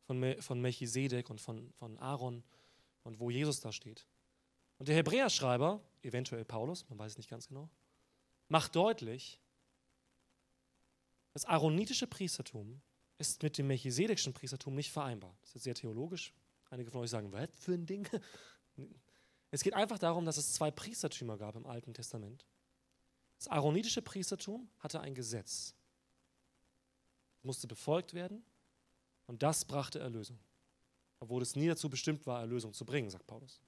von, 0.03 0.35
von 0.39 0.61
Melchisedek 0.61 1.29
und 1.29 1.41
von, 1.41 1.71
von 1.73 1.97
Aaron 1.99 2.43
und 3.03 3.19
wo 3.19 3.29
Jesus 3.29 3.59
da 3.59 3.71
steht. 3.71 4.07
Und 4.77 4.87
der 4.87 4.95
Hebräerschreiber, 4.95 5.81
eventuell 6.01 6.45
Paulus, 6.45 6.87
man 6.89 6.99
weiß 6.99 7.13
es 7.13 7.17
nicht 7.17 7.29
ganz 7.29 7.47
genau, 7.47 7.69
macht 8.47 8.75
deutlich, 8.75 9.39
das 11.33 11.45
aaronitische 11.45 12.07
Priestertum 12.07 12.81
ist 13.17 13.41
mit 13.43 13.57
dem 13.57 13.67
melchisedekischen 13.67 14.33
Priestertum 14.33 14.75
nicht 14.75 14.91
vereinbar. 14.91 15.35
Das 15.41 15.49
ist 15.49 15.55
jetzt 15.55 15.63
sehr 15.63 15.75
theologisch. 15.75 16.33
Einige 16.69 16.91
von 16.91 17.01
euch 17.01 17.09
sagen, 17.09 17.31
was 17.31 17.49
für 17.55 17.73
ein 17.73 17.85
Ding? 17.85 18.07
Es 19.51 19.61
geht 19.61 19.75
einfach 19.75 19.99
darum, 19.99 20.25
dass 20.25 20.37
es 20.37 20.53
zwei 20.53 20.71
Priestertümer 20.71 21.37
gab 21.37 21.55
im 21.55 21.67
Alten 21.67 21.93
Testament. 21.93 22.47
Das 23.37 23.47
aaronitische 23.49 24.01
Priestertum 24.01 24.67
hatte 24.79 24.99
ein 24.99 25.13
Gesetz. 25.13 25.75
Es 27.37 27.43
musste 27.43 27.67
befolgt 27.67 28.15
werden 28.15 28.43
und 29.27 29.43
das 29.43 29.65
brachte 29.65 29.99
Erlösung. 29.99 30.39
Obwohl 31.23 31.41
es 31.41 31.55
nie 31.55 31.67
dazu 31.67 31.89
bestimmt 31.89 32.27
war, 32.27 32.41
Erlösung 32.41 32.73
zu 32.73 32.83
bringen, 32.83 33.09
sagt 33.09 33.25
Paulus. 33.25 33.61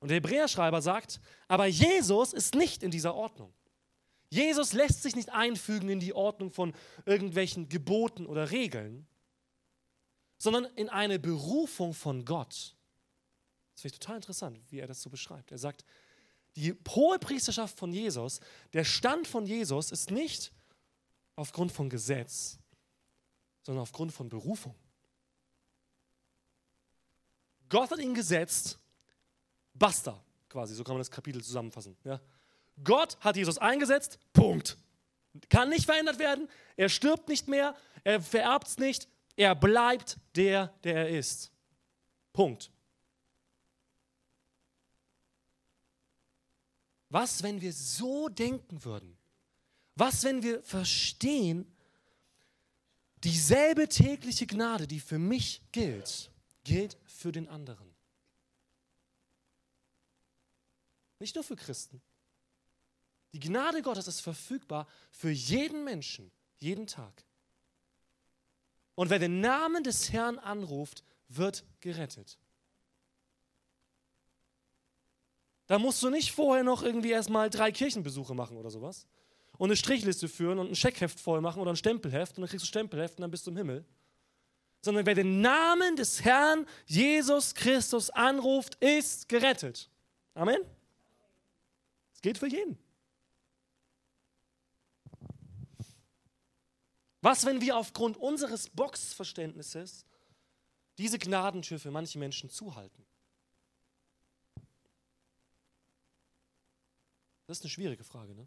Und 0.00 0.08
der 0.08 0.16
Hebräerschreiber 0.16 0.82
sagt, 0.82 1.20
aber 1.46 1.66
Jesus 1.66 2.32
ist 2.32 2.56
nicht 2.56 2.82
in 2.82 2.90
dieser 2.90 3.14
Ordnung. 3.14 3.52
Jesus 4.28 4.72
lässt 4.72 5.04
sich 5.04 5.14
nicht 5.14 5.30
einfügen 5.30 5.88
in 5.88 6.00
die 6.00 6.12
Ordnung 6.12 6.50
von 6.50 6.74
irgendwelchen 7.06 7.68
Geboten 7.68 8.26
oder 8.26 8.50
Regeln, 8.50 9.06
sondern 10.36 10.64
in 10.74 10.88
eine 10.88 11.20
Berufung 11.20 11.94
von 11.94 12.24
Gott. 12.24 12.76
Das 13.74 13.82
finde 13.82 13.94
ich 13.94 14.00
total 14.00 14.16
interessant, 14.16 14.60
wie 14.70 14.80
er 14.80 14.88
das 14.88 15.00
so 15.00 15.10
beschreibt. 15.10 15.52
Er 15.52 15.58
sagt, 15.58 15.84
die 16.56 16.74
hohe 16.88 17.20
Priesterschaft 17.20 17.78
von 17.78 17.92
Jesus, 17.92 18.40
der 18.72 18.82
Stand 18.82 19.28
von 19.28 19.46
Jesus 19.46 19.92
ist 19.92 20.10
nicht 20.10 20.52
aufgrund 21.36 21.70
von 21.70 21.88
Gesetz, 21.88 22.58
sondern 23.62 23.82
aufgrund 23.82 24.12
von 24.12 24.28
Berufung. 24.28 24.74
Gott 27.68 27.90
hat 27.90 27.98
ihn 27.98 28.14
gesetzt, 28.14 28.78
basta, 29.74 30.22
quasi, 30.48 30.74
so 30.74 30.84
kann 30.84 30.94
man 30.94 31.00
das 31.00 31.10
Kapitel 31.10 31.42
zusammenfassen. 31.42 31.96
Ja? 32.04 32.20
Gott 32.82 33.18
hat 33.20 33.36
Jesus 33.36 33.58
eingesetzt, 33.58 34.18
Punkt. 34.32 34.76
Kann 35.48 35.68
nicht 35.68 35.84
verändert 35.84 36.18
werden, 36.18 36.48
er 36.76 36.88
stirbt 36.88 37.28
nicht 37.28 37.48
mehr, 37.48 37.76
er 38.04 38.20
vererbt 38.20 38.68
es 38.68 38.78
nicht, 38.78 39.08
er 39.36 39.54
bleibt 39.54 40.18
der, 40.34 40.74
der 40.82 40.96
er 40.96 41.18
ist. 41.18 41.52
Punkt. 42.32 42.70
Was, 47.10 47.42
wenn 47.42 47.60
wir 47.60 47.72
so 47.72 48.28
denken 48.28 48.84
würden? 48.84 49.16
Was, 49.94 50.24
wenn 50.24 50.42
wir 50.42 50.62
verstehen, 50.62 51.66
dieselbe 53.24 53.88
tägliche 53.88 54.46
Gnade, 54.46 54.86
die 54.86 55.00
für 55.00 55.18
mich 55.18 55.62
gilt, 55.72 56.30
gilt 56.68 56.98
für 57.06 57.32
den 57.32 57.48
anderen? 57.48 57.94
Nicht 61.18 61.34
nur 61.34 61.42
für 61.42 61.56
Christen. 61.56 62.02
Die 63.32 63.40
Gnade 63.40 63.82
Gottes 63.82 64.06
ist 64.06 64.20
verfügbar 64.20 64.86
für 65.10 65.30
jeden 65.30 65.84
Menschen, 65.84 66.30
jeden 66.58 66.86
Tag. 66.86 67.24
Und 68.94 69.10
wer 69.10 69.18
den 69.18 69.40
Namen 69.40 69.82
des 69.82 70.12
Herrn 70.12 70.38
anruft, 70.38 71.04
wird 71.28 71.64
gerettet. 71.80 72.38
Da 75.66 75.78
musst 75.78 76.02
du 76.02 76.10
nicht 76.10 76.32
vorher 76.32 76.64
noch 76.64 76.82
irgendwie 76.82 77.10
erstmal 77.10 77.50
drei 77.50 77.72
Kirchenbesuche 77.72 78.34
machen 78.34 78.56
oder 78.56 78.70
sowas 78.70 79.06
und 79.58 79.68
eine 79.68 79.76
Strichliste 79.76 80.28
führen 80.28 80.58
und 80.58 80.68
ein 80.70 80.76
Scheckheft 80.76 81.20
voll 81.20 81.40
machen 81.40 81.60
oder 81.60 81.72
ein 81.72 81.76
Stempelheft 81.76 82.36
und 82.36 82.42
dann 82.42 82.48
kriegst 82.48 82.64
du 82.64 82.68
Stempelheft 82.68 83.18
und 83.18 83.22
dann 83.22 83.30
bist 83.30 83.46
du 83.46 83.50
im 83.50 83.56
Himmel. 83.56 83.84
Sondern 84.80 85.06
wer 85.06 85.14
den 85.14 85.40
Namen 85.40 85.96
des 85.96 86.24
Herrn 86.24 86.66
Jesus 86.86 87.54
Christus 87.54 88.10
anruft, 88.10 88.76
ist 88.76 89.28
gerettet. 89.28 89.90
Amen. 90.34 90.60
Es 92.14 92.22
gilt 92.22 92.38
für 92.38 92.48
jeden. 92.48 92.78
Was, 97.20 97.44
wenn 97.44 97.60
wir 97.60 97.76
aufgrund 97.76 98.16
unseres 98.16 98.68
Boxverständnisses 98.70 100.06
diese 100.96 101.18
Gnadentür 101.18 101.78
für 101.78 101.90
manche 101.90 102.18
Menschen 102.18 102.48
zuhalten? 102.48 103.04
Das 107.46 107.58
ist 107.58 107.64
eine 107.64 107.70
schwierige 107.70 108.04
Frage, 108.04 108.34
ne? 108.34 108.46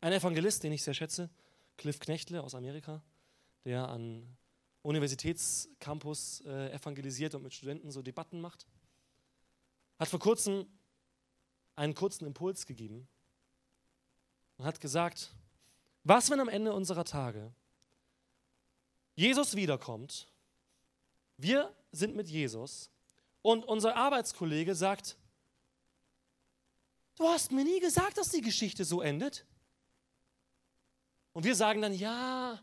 Ein 0.00 0.12
Evangelist, 0.12 0.62
den 0.62 0.72
ich 0.72 0.82
sehr 0.82 0.94
schätze, 0.94 1.28
Cliff 1.76 1.98
Knechtle 1.98 2.42
aus 2.42 2.54
Amerika, 2.54 3.02
der 3.64 3.88
an 3.88 4.36
Universitätscampus 4.82 6.42
äh, 6.46 6.72
evangelisiert 6.72 7.34
und 7.34 7.42
mit 7.42 7.54
Studenten 7.54 7.90
so 7.90 8.02
Debatten 8.02 8.40
macht, 8.40 8.66
hat 9.98 10.08
vor 10.08 10.20
kurzem 10.20 10.66
einen 11.74 11.94
kurzen 11.94 12.26
Impuls 12.26 12.66
gegeben 12.66 13.08
und 14.56 14.64
hat 14.64 14.80
gesagt, 14.80 15.34
was, 16.04 16.30
wenn 16.30 16.40
am 16.40 16.48
Ende 16.48 16.72
unserer 16.72 17.04
Tage 17.04 17.52
Jesus 19.16 19.56
wiederkommt, 19.56 20.28
wir 21.38 21.74
sind 21.90 22.14
mit 22.14 22.28
Jesus 22.28 22.90
und 23.42 23.64
unser 23.64 23.96
Arbeitskollege 23.96 24.74
sagt, 24.74 25.16
du 27.16 27.24
hast 27.24 27.50
mir 27.50 27.64
nie 27.64 27.80
gesagt, 27.80 28.18
dass 28.18 28.30
die 28.30 28.42
Geschichte 28.42 28.84
so 28.84 29.00
endet. 29.00 29.46
Und 31.36 31.44
wir 31.44 31.54
sagen 31.54 31.82
dann, 31.82 31.92
ja, 31.92 32.58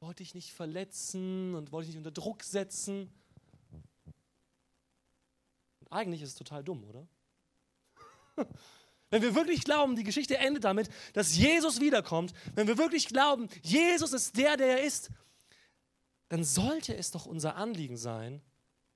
wollte 0.00 0.22
ich 0.22 0.34
nicht 0.34 0.50
verletzen 0.50 1.54
und 1.54 1.70
wollte 1.70 1.90
ich 1.90 1.94
nicht 1.94 1.98
unter 1.98 2.10
Druck 2.10 2.42
setzen. 2.42 3.12
Und 5.80 5.92
eigentlich 5.92 6.22
ist 6.22 6.30
es 6.30 6.34
total 6.36 6.64
dumm, 6.64 6.82
oder? 6.84 7.06
Wenn 9.10 9.20
wir 9.20 9.34
wirklich 9.34 9.62
glauben, 9.62 9.94
die 9.94 10.04
Geschichte 10.04 10.38
endet 10.38 10.64
damit, 10.64 10.88
dass 11.12 11.36
Jesus 11.36 11.80
wiederkommt, 11.82 12.32
wenn 12.54 12.66
wir 12.66 12.78
wirklich 12.78 13.08
glauben, 13.08 13.50
Jesus 13.60 14.14
ist 14.14 14.38
der, 14.38 14.56
der 14.56 14.78
er 14.78 14.82
ist, 14.82 15.10
dann 16.30 16.44
sollte 16.44 16.96
es 16.96 17.10
doch 17.10 17.26
unser 17.26 17.56
Anliegen 17.56 17.98
sein, 17.98 18.40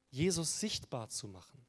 Jesus 0.09 0.59
sichtbar 0.59 1.11
zu 1.11 1.29
machen. 1.29 1.67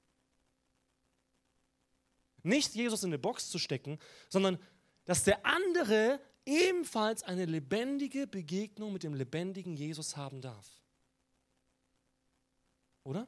Nicht 2.42 2.74
Jesus 2.74 3.04
in 3.04 3.10
eine 3.10 3.20
Box 3.20 3.50
zu 3.50 3.60
stecken, 3.60 4.00
sondern 4.30 4.58
dass 5.04 5.26
der 5.26 5.46
andere 5.46 6.22
ebenfalls 6.48 7.24
eine 7.24 7.46
lebendige 7.46 8.26
Begegnung 8.26 8.94
mit 8.94 9.04
dem 9.04 9.14
lebendigen 9.14 9.76
Jesus 9.76 10.18
haben 10.18 10.42
darf. 10.42 10.68
Oder? 13.04 13.28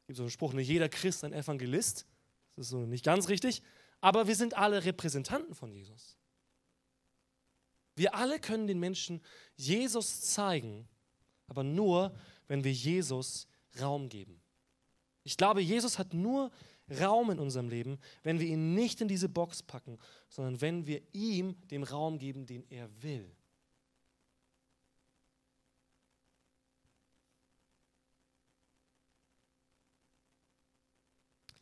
Es 0.00 0.06
gibt 0.06 0.16
so 0.16 0.22
einen 0.22 0.30
Spruch, 0.30 0.52
nicht 0.52 0.68
jeder 0.68 0.88
Christ 0.88 1.24
ein 1.24 1.32
Evangelist. 1.32 2.06
Das 2.56 2.66
ist 2.66 2.70
so 2.70 2.86
nicht 2.86 3.04
ganz 3.04 3.28
richtig. 3.28 3.62
Aber 4.00 4.26
wir 4.26 4.34
sind 4.34 4.54
alle 4.54 4.84
Repräsentanten 4.84 5.54
von 5.54 5.70
Jesus. 5.70 6.16
Wir 7.96 8.14
alle 8.14 8.40
können 8.40 8.66
den 8.66 8.80
Menschen 8.80 9.20
Jesus 9.56 10.22
zeigen 10.22 10.88
aber 11.50 11.64
nur, 11.64 12.14
wenn 12.46 12.62
wir 12.62 12.72
Jesus 12.72 13.48
Raum 13.80 14.08
geben. 14.08 14.40
Ich 15.24 15.36
glaube, 15.36 15.60
Jesus 15.60 15.98
hat 15.98 16.14
nur 16.14 16.50
Raum 16.90 17.30
in 17.30 17.38
unserem 17.38 17.68
Leben, 17.68 17.98
wenn 18.22 18.40
wir 18.40 18.46
ihn 18.46 18.74
nicht 18.74 19.00
in 19.00 19.08
diese 19.08 19.28
Box 19.28 19.62
packen, 19.62 19.98
sondern 20.28 20.60
wenn 20.60 20.86
wir 20.86 21.02
ihm 21.12 21.54
den 21.68 21.82
Raum 21.82 22.18
geben, 22.18 22.46
den 22.46 22.64
er 22.70 22.88
will. 23.02 23.30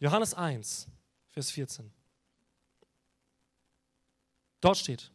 Johannes 0.00 0.32
1, 0.34 0.86
Vers 1.28 1.50
14. 1.50 1.90
Dort 4.60 4.76
steht, 4.76 5.10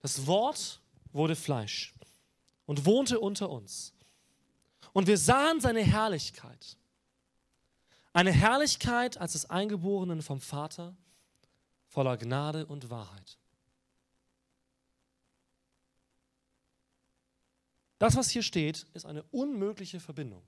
das 0.00 0.26
Wort 0.26 0.80
wurde 1.12 1.34
Fleisch 1.34 1.94
und 2.66 2.84
wohnte 2.84 3.18
unter 3.18 3.50
uns. 3.50 3.92
Und 4.92 5.06
wir 5.06 5.18
sahen 5.18 5.60
seine 5.60 5.82
Herrlichkeit. 5.82 6.76
Eine 8.16 8.32
Herrlichkeit 8.32 9.18
als 9.18 9.32
des 9.32 9.50
Eingeborenen 9.50 10.22
vom 10.22 10.40
Vater, 10.40 10.96
voller 11.84 12.16
Gnade 12.16 12.64
und 12.64 12.88
Wahrheit. 12.88 13.36
Das, 17.98 18.16
was 18.16 18.30
hier 18.30 18.42
steht, 18.42 18.86
ist 18.94 19.04
eine 19.04 19.22
unmögliche 19.24 20.00
Verbindung. 20.00 20.42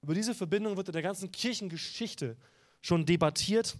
Über 0.00 0.14
diese 0.14 0.34
Verbindung 0.34 0.78
wird 0.78 0.88
in 0.88 0.94
der 0.94 1.02
ganzen 1.02 1.30
Kirchengeschichte 1.30 2.38
schon 2.80 3.04
debattiert. 3.04 3.76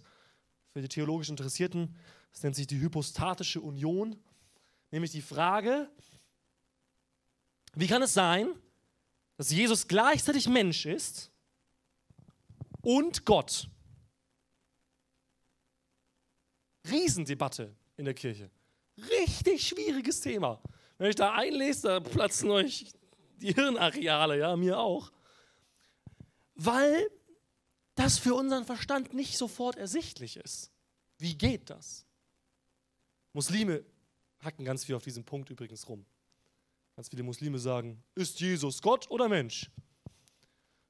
Für 0.75 0.83
die 0.83 0.89
theologisch 0.89 1.31
Interessierten, 1.31 1.97
das 2.31 2.43
nennt 2.43 2.57
sich 2.57 2.67
die 2.67 2.79
hypostatische 2.79 3.63
Union, 3.63 4.23
nämlich 4.91 5.13
die 5.13 5.23
Frage, 5.23 5.89
wie 7.73 7.87
kann 7.87 8.03
es 8.03 8.13
sein, 8.13 8.51
dass 9.39 9.51
Jesus 9.51 9.89
gleichzeitig 9.89 10.47
Mensch 10.47 10.85
ist 10.85 11.30
und 12.83 13.25
Gott? 13.25 13.69
Riesendebatte 16.89 17.75
in 17.97 18.05
der 18.05 18.15
Kirche. 18.15 18.51
Richtig 18.99 19.69
schwieriges 19.69 20.21
Thema. 20.21 20.61
Wenn 20.99 21.11
ich 21.11 21.17
da 21.17 21.35
einlese, 21.35 21.89
da 21.89 22.01
platzen 22.01 22.51
euch 22.51 22.93
die 23.37 23.55
Hirnareale, 23.55 24.39
ja, 24.39 24.57
mir 24.57 24.79
auch. 24.79 25.11
Weil 26.55 27.11
das 27.95 28.19
für 28.19 28.35
unseren 28.35 28.65
Verstand 28.65 29.15
nicht 29.15 29.37
sofort 29.37 29.77
ersichtlich 29.77 30.37
ist. 30.37 30.71
Wie 31.19 31.37
geht 31.37 31.71
das? 31.71 32.07
Muslime 33.33 33.85
hacken 34.41 34.65
ganz 34.65 34.85
viel 34.85 34.95
auf 34.95 35.05
diesen 35.05 35.25
Punkt 35.25 35.51
übrigens 35.51 35.89
rum. 35.89 36.05
Ganz 36.97 37.09
viele 37.09 37.23
Muslime 37.23 37.59
sagen, 37.59 38.03
ist 38.15 38.41
Jesus 38.41 38.83
Gott 38.83 39.11
oder 39.11 39.29
Mensch? 39.29 39.71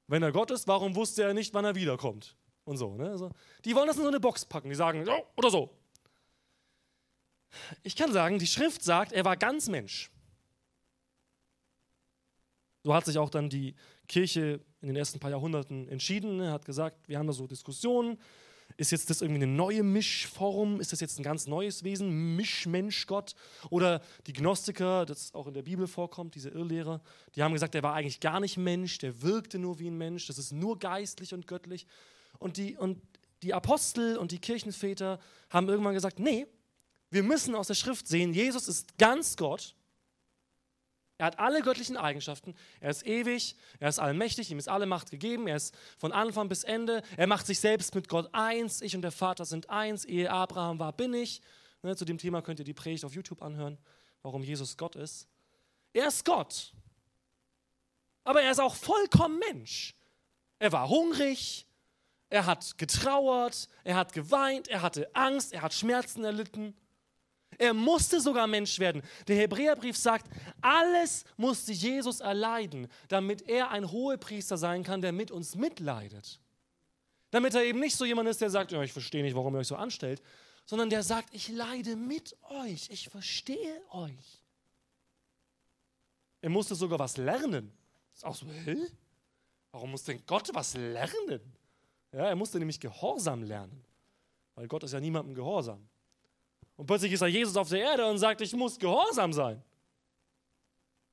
Wenn 0.07 0.23
er 0.23 0.31
Gott 0.31 0.51
ist, 0.51 0.67
warum 0.67 0.95
wusste 0.95 1.23
er 1.23 1.33
nicht, 1.33 1.53
wann 1.53 1.65
er 1.65 1.75
wiederkommt? 1.75 2.35
Und 2.63 2.77
so. 2.77 2.95
Ne? 2.95 3.09
Also, 3.09 3.31
die 3.65 3.75
wollen 3.75 3.87
das 3.87 3.97
in 3.97 4.03
so 4.03 4.07
eine 4.07 4.19
Box 4.19 4.45
packen. 4.45 4.69
Die 4.69 4.75
sagen, 4.75 5.05
so 5.05 5.13
oder 5.35 5.49
so. 5.49 5.69
Ich 7.83 7.95
kann 7.95 8.13
sagen, 8.13 8.39
die 8.39 8.47
Schrift 8.47 8.83
sagt, 8.83 9.11
er 9.11 9.25
war 9.25 9.35
ganz 9.35 9.67
Mensch. 9.67 10.11
So 12.83 12.93
hat 12.93 13.05
sich 13.05 13.17
auch 13.17 13.29
dann 13.29 13.49
die 13.49 13.75
Kirche 14.07 14.61
in 14.81 14.87
den 14.87 14.95
ersten 14.95 15.19
paar 15.19 15.29
Jahrhunderten 15.29 15.87
entschieden. 15.87 16.39
Er 16.39 16.51
hat 16.51 16.65
gesagt, 16.65 17.07
wir 17.07 17.17
haben 17.19 17.27
da 17.27 17.33
so 17.33 17.47
Diskussionen. 17.47 18.17
Ist 18.77 18.91
jetzt 18.91 19.09
das 19.09 19.21
irgendwie 19.21 19.43
eine 19.43 19.51
neue 19.51 19.83
Mischform? 19.83 20.79
Ist 20.79 20.91
das 20.91 20.99
jetzt 20.99 21.19
ein 21.19 21.23
ganz 21.23 21.47
neues 21.47 21.83
Wesen? 21.83 22.35
Mischmensch-Gott? 22.35 23.35
Oder 23.69 24.01
die 24.27 24.33
Gnostiker, 24.33 25.05
das 25.05 25.33
auch 25.33 25.47
in 25.47 25.53
der 25.53 25.63
Bibel 25.63 25.87
vorkommt, 25.87 26.35
diese 26.35 26.49
Irrlehrer, 26.49 27.01
die 27.35 27.43
haben 27.43 27.53
gesagt, 27.53 27.73
der 27.73 27.83
war 27.83 27.93
eigentlich 27.93 28.19
gar 28.19 28.39
nicht 28.39 28.57
Mensch, 28.57 28.97
der 28.97 29.21
wirkte 29.21 29.59
nur 29.59 29.79
wie 29.79 29.87
ein 29.87 29.97
Mensch, 29.97 30.27
das 30.27 30.37
ist 30.37 30.51
nur 30.51 30.79
geistlich 30.79 31.33
und 31.33 31.47
göttlich. 31.47 31.87
Und 32.39 32.57
die, 32.57 32.77
und 32.77 33.01
die 33.43 33.53
Apostel 33.53 34.17
und 34.17 34.31
die 34.31 34.39
Kirchenväter 34.39 35.19
haben 35.49 35.67
irgendwann 35.67 35.93
gesagt, 35.93 36.19
nee, 36.19 36.47
Wir 37.11 37.23
müssen 37.23 37.55
aus 37.55 37.67
der 37.67 37.73
Schrift 37.73 38.07
sehen, 38.07 38.33
Jesus 38.33 38.69
ist 38.69 38.97
ganz 38.97 39.35
Gott. 39.35 39.75
Er 41.21 41.27
hat 41.27 41.37
alle 41.37 41.61
göttlichen 41.61 41.97
Eigenschaften. 41.97 42.55
Er 42.79 42.89
ist 42.89 43.05
ewig, 43.05 43.55
er 43.79 43.89
ist 43.89 43.99
allmächtig, 43.99 44.49
ihm 44.49 44.57
ist 44.57 44.67
alle 44.67 44.87
Macht 44.87 45.11
gegeben. 45.11 45.45
Er 45.45 45.55
ist 45.55 45.75
von 45.99 46.11
Anfang 46.11 46.49
bis 46.49 46.63
Ende. 46.63 47.03
Er 47.15 47.27
macht 47.27 47.45
sich 47.45 47.59
selbst 47.59 47.93
mit 47.93 48.09
Gott 48.09 48.33
eins. 48.33 48.81
Ich 48.81 48.95
und 48.95 49.03
der 49.03 49.11
Vater 49.11 49.45
sind 49.45 49.69
eins. 49.69 50.03
Ehe 50.03 50.31
Abraham 50.31 50.79
war, 50.79 50.93
bin 50.93 51.13
ich. 51.13 51.43
Ne, 51.83 51.95
zu 51.95 52.05
dem 52.05 52.17
Thema 52.17 52.41
könnt 52.41 52.57
ihr 52.57 52.65
die 52.65 52.73
Predigt 52.73 53.05
auf 53.05 53.13
YouTube 53.13 53.43
anhören, 53.43 53.77
warum 54.23 54.41
Jesus 54.41 54.77
Gott 54.77 54.95
ist. 54.95 55.27
Er 55.93 56.07
ist 56.07 56.25
Gott. 56.25 56.73
Aber 58.23 58.41
er 58.41 58.49
ist 58.49 58.59
auch 58.59 58.73
vollkommen 58.73 59.37
Mensch. 59.37 59.93
Er 60.57 60.71
war 60.71 60.89
hungrig, 60.89 61.67
er 62.31 62.47
hat 62.47 62.79
getrauert, 62.79 63.67
er 63.83 63.95
hat 63.95 64.13
geweint, 64.13 64.69
er 64.69 64.81
hatte 64.81 65.07
Angst, 65.13 65.53
er 65.53 65.61
hat 65.61 65.75
Schmerzen 65.75 66.23
erlitten. 66.23 66.75
Er 67.61 67.75
musste 67.75 68.19
sogar 68.19 68.47
Mensch 68.47 68.79
werden. 68.79 69.03
Der 69.27 69.35
Hebräerbrief 69.35 69.95
sagt, 69.95 70.25
alles 70.61 71.23
musste 71.37 71.71
Jesus 71.71 72.19
erleiden, 72.19 72.87
damit 73.07 73.47
er 73.47 73.69
ein 73.69 73.91
Hohepriester 73.91 74.57
sein 74.57 74.83
kann, 74.83 74.99
der 74.99 75.11
mit 75.11 75.29
uns 75.29 75.53
mitleidet. 75.53 76.39
Damit 77.29 77.53
er 77.53 77.63
eben 77.63 77.79
nicht 77.79 77.95
so 77.95 78.03
jemand 78.03 78.27
ist, 78.29 78.41
der 78.41 78.49
sagt, 78.49 78.71
ja, 78.71 78.81
ich 78.81 78.91
verstehe 78.91 79.21
nicht, 79.21 79.35
warum 79.35 79.53
ihr 79.53 79.59
euch 79.59 79.67
so 79.67 79.75
anstellt, 79.75 80.23
sondern 80.65 80.89
der 80.89 81.03
sagt, 81.03 81.35
ich 81.35 81.49
leide 81.49 81.95
mit 81.95 82.35
euch, 82.49 82.89
ich 82.89 83.09
verstehe 83.09 83.79
euch. 83.91 84.43
Er 86.41 86.49
musste 86.49 86.73
sogar 86.73 86.97
was 86.97 87.17
lernen. 87.17 87.71
Ist 88.15 88.25
auch 88.25 88.33
so, 88.33 88.47
hä? 88.47 88.75
Warum 89.71 89.91
muss 89.91 90.03
denn 90.03 90.23
Gott 90.25 90.49
was 90.55 90.73
lernen? 90.73 91.41
Ja, 92.11 92.25
er 92.25 92.35
musste 92.35 92.57
nämlich 92.57 92.79
Gehorsam 92.79 93.43
lernen, 93.43 93.85
weil 94.55 94.67
Gott 94.67 94.81
ist 94.81 94.93
ja 94.93 94.99
niemandem 94.99 95.35
gehorsam. 95.35 95.87
Und 96.81 96.87
plötzlich 96.87 97.11
ist 97.11 97.21
er 97.21 97.27
Jesus 97.27 97.55
auf 97.55 97.69
der 97.69 97.79
Erde 97.79 98.09
und 98.09 98.17
sagt, 98.17 98.41
ich 98.41 98.53
muss 98.53 98.79
gehorsam 98.79 99.33
sein. 99.33 99.61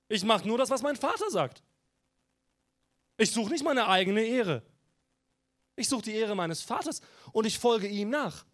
Ich 0.08 0.24
mache 0.24 0.48
nur 0.48 0.56
das, 0.56 0.70
was 0.70 0.80
mein 0.80 0.96
Vater 0.96 1.30
sagt. 1.30 1.62
Ich 3.18 3.30
suche 3.30 3.50
nicht 3.50 3.62
meine 3.62 3.86
eigene 3.86 4.22
Ehre. 4.22 4.62
Ich 5.76 5.88
suche 5.88 6.02
die 6.02 6.14
Ehre 6.14 6.34
meines 6.34 6.62
Vaters 6.62 7.02
und 7.32 7.44
ich 7.44 7.58
folge 7.58 7.86
ihm 7.86 8.08
nach. 8.08 8.46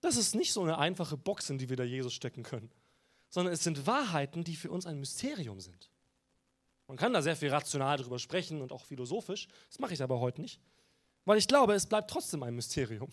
Das 0.00 0.16
ist 0.16 0.34
nicht 0.34 0.52
so 0.54 0.62
eine 0.62 0.78
einfache 0.78 1.18
Box, 1.18 1.50
in 1.50 1.58
die 1.58 1.68
wir 1.68 1.76
da 1.76 1.84
Jesus 1.84 2.14
stecken 2.14 2.42
können 2.42 2.72
sondern 3.28 3.52
es 3.52 3.62
sind 3.62 3.86
Wahrheiten, 3.86 4.44
die 4.44 4.56
für 4.56 4.70
uns 4.70 4.86
ein 4.86 4.98
Mysterium 4.98 5.60
sind. 5.60 5.90
Man 6.86 6.96
kann 6.96 7.12
da 7.12 7.22
sehr 7.22 7.36
viel 7.36 7.50
rational 7.50 7.98
drüber 7.98 8.18
sprechen 8.18 8.62
und 8.62 8.72
auch 8.72 8.84
philosophisch, 8.84 9.48
das 9.68 9.78
mache 9.78 9.94
ich 9.94 10.02
aber 10.02 10.20
heute 10.20 10.40
nicht, 10.40 10.60
weil 11.26 11.38
ich 11.38 11.46
glaube, 11.46 11.74
es 11.74 11.86
bleibt 11.86 12.08
trotzdem 12.08 12.42
ein 12.42 12.54
Mysterium. 12.54 13.10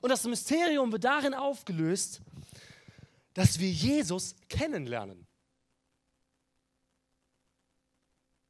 Und 0.00 0.08
das 0.08 0.24
Mysterium 0.24 0.90
wird 0.92 1.04
darin 1.04 1.34
aufgelöst, 1.34 2.20
dass 3.34 3.58
wir 3.58 3.70
Jesus 3.70 4.34
kennenlernen. 4.48 5.26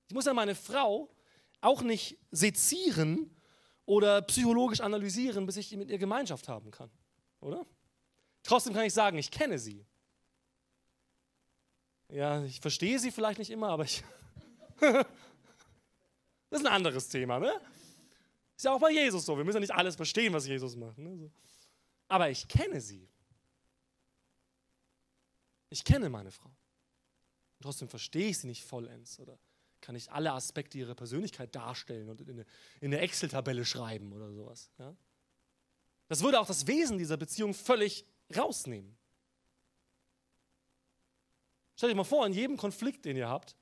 Ich 0.09 0.15
muss 0.15 0.27
ja 0.27 0.35
meine 0.35 0.55
Frau 0.55 1.09
auch 1.61 1.83
nicht 1.83 2.19
sezieren 2.31 3.35
oder 3.85 4.23
psychologisch 4.23 4.81
analysieren, 4.81 5.47
bis 5.47 5.57
ich 5.57 5.75
mit 5.77 5.91
ihr 5.91 5.99
Gemeinschaft 5.99 6.49
haben 6.49 6.71
kann, 6.71 6.91
oder? 7.41 7.67
Trotzdem 8.43 8.75
kann 8.75 8.85
ich 8.85 8.95
sagen, 8.95 9.19
ich 9.19 9.31
kenne 9.31 9.59
sie. 9.59 9.85
Ja, 12.11 12.43
ich 12.45 12.61
verstehe 12.61 12.99
sie 12.99 13.11
vielleicht 13.11 13.39
nicht 13.39 13.51
immer, 13.51 13.69
aber 13.69 13.85
ich. 13.85 14.03
das 14.81 15.05
ist 16.51 16.67
ein 16.67 16.73
anderes 16.73 17.09
Thema, 17.09 17.39
ne? 17.39 17.61
Ist 18.59 18.65
ja 18.65 18.73
auch 18.73 18.81
bei 18.81 18.91
Jesus 18.91 19.25
so. 19.25 19.37
Wir 19.37 19.45
müssen 19.45 19.59
ja 19.59 19.61
nicht 19.61 19.75
alles 19.75 19.95
verstehen, 19.95 20.33
was 20.33 20.45
Jesus 20.45 20.75
macht. 20.75 20.99
Ne? 20.99 21.31
Aber 22.09 22.29
ich 22.29 22.49
kenne 22.49 22.81
sie. 22.81 23.09
Ich 25.71 25.85
kenne 25.85 26.09
meine 26.09 26.33
Frau. 26.33 26.49
Und 26.49 27.63
trotzdem 27.63 27.89
verstehe 27.89 28.31
ich 28.31 28.39
sie 28.39 28.49
nicht 28.49 28.65
vollends 28.65 29.21
oder 29.21 29.39
kann 29.81 29.95
ich 29.95 30.11
alle 30.11 30.33
Aspekte 30.33 30.77
ihrer 30.77 30.97
Persönlichkeit 30.97 31.55
darstellen 31.55 32.09
und 32.09 32.21
in 32.21 32.31
eine, 32.31 32.47
in 32.81 32.93
eine 32.93 33.01
Excel-Tabelle 33.01 33.65
schreiben 33.65 34.13
oder 34.13 34.33
sowas. 34.33 34.73
Ja? 34.81 34.93
Das 36.09 36.25
würde 36.25 36.41
auch 36.41 36.47
das 36.49 36.67
Wesen 36.67 36.99
dieser 36.99 37.17
Beziehung 37.17 37.55
völlig 37.55 38.05
rausnehmen. 38.37 38.99
Stellt 41.77 41.93
euch 41.93 41.97
mal 41.97 42.03
vor, 42.03 42.27
in 42.27 42.33
jedem 42.33 42.57
Konflikt, 42.57 43.05
den 43.05 43.17
ihr 43.17 43.29
habt, 43.29 43.55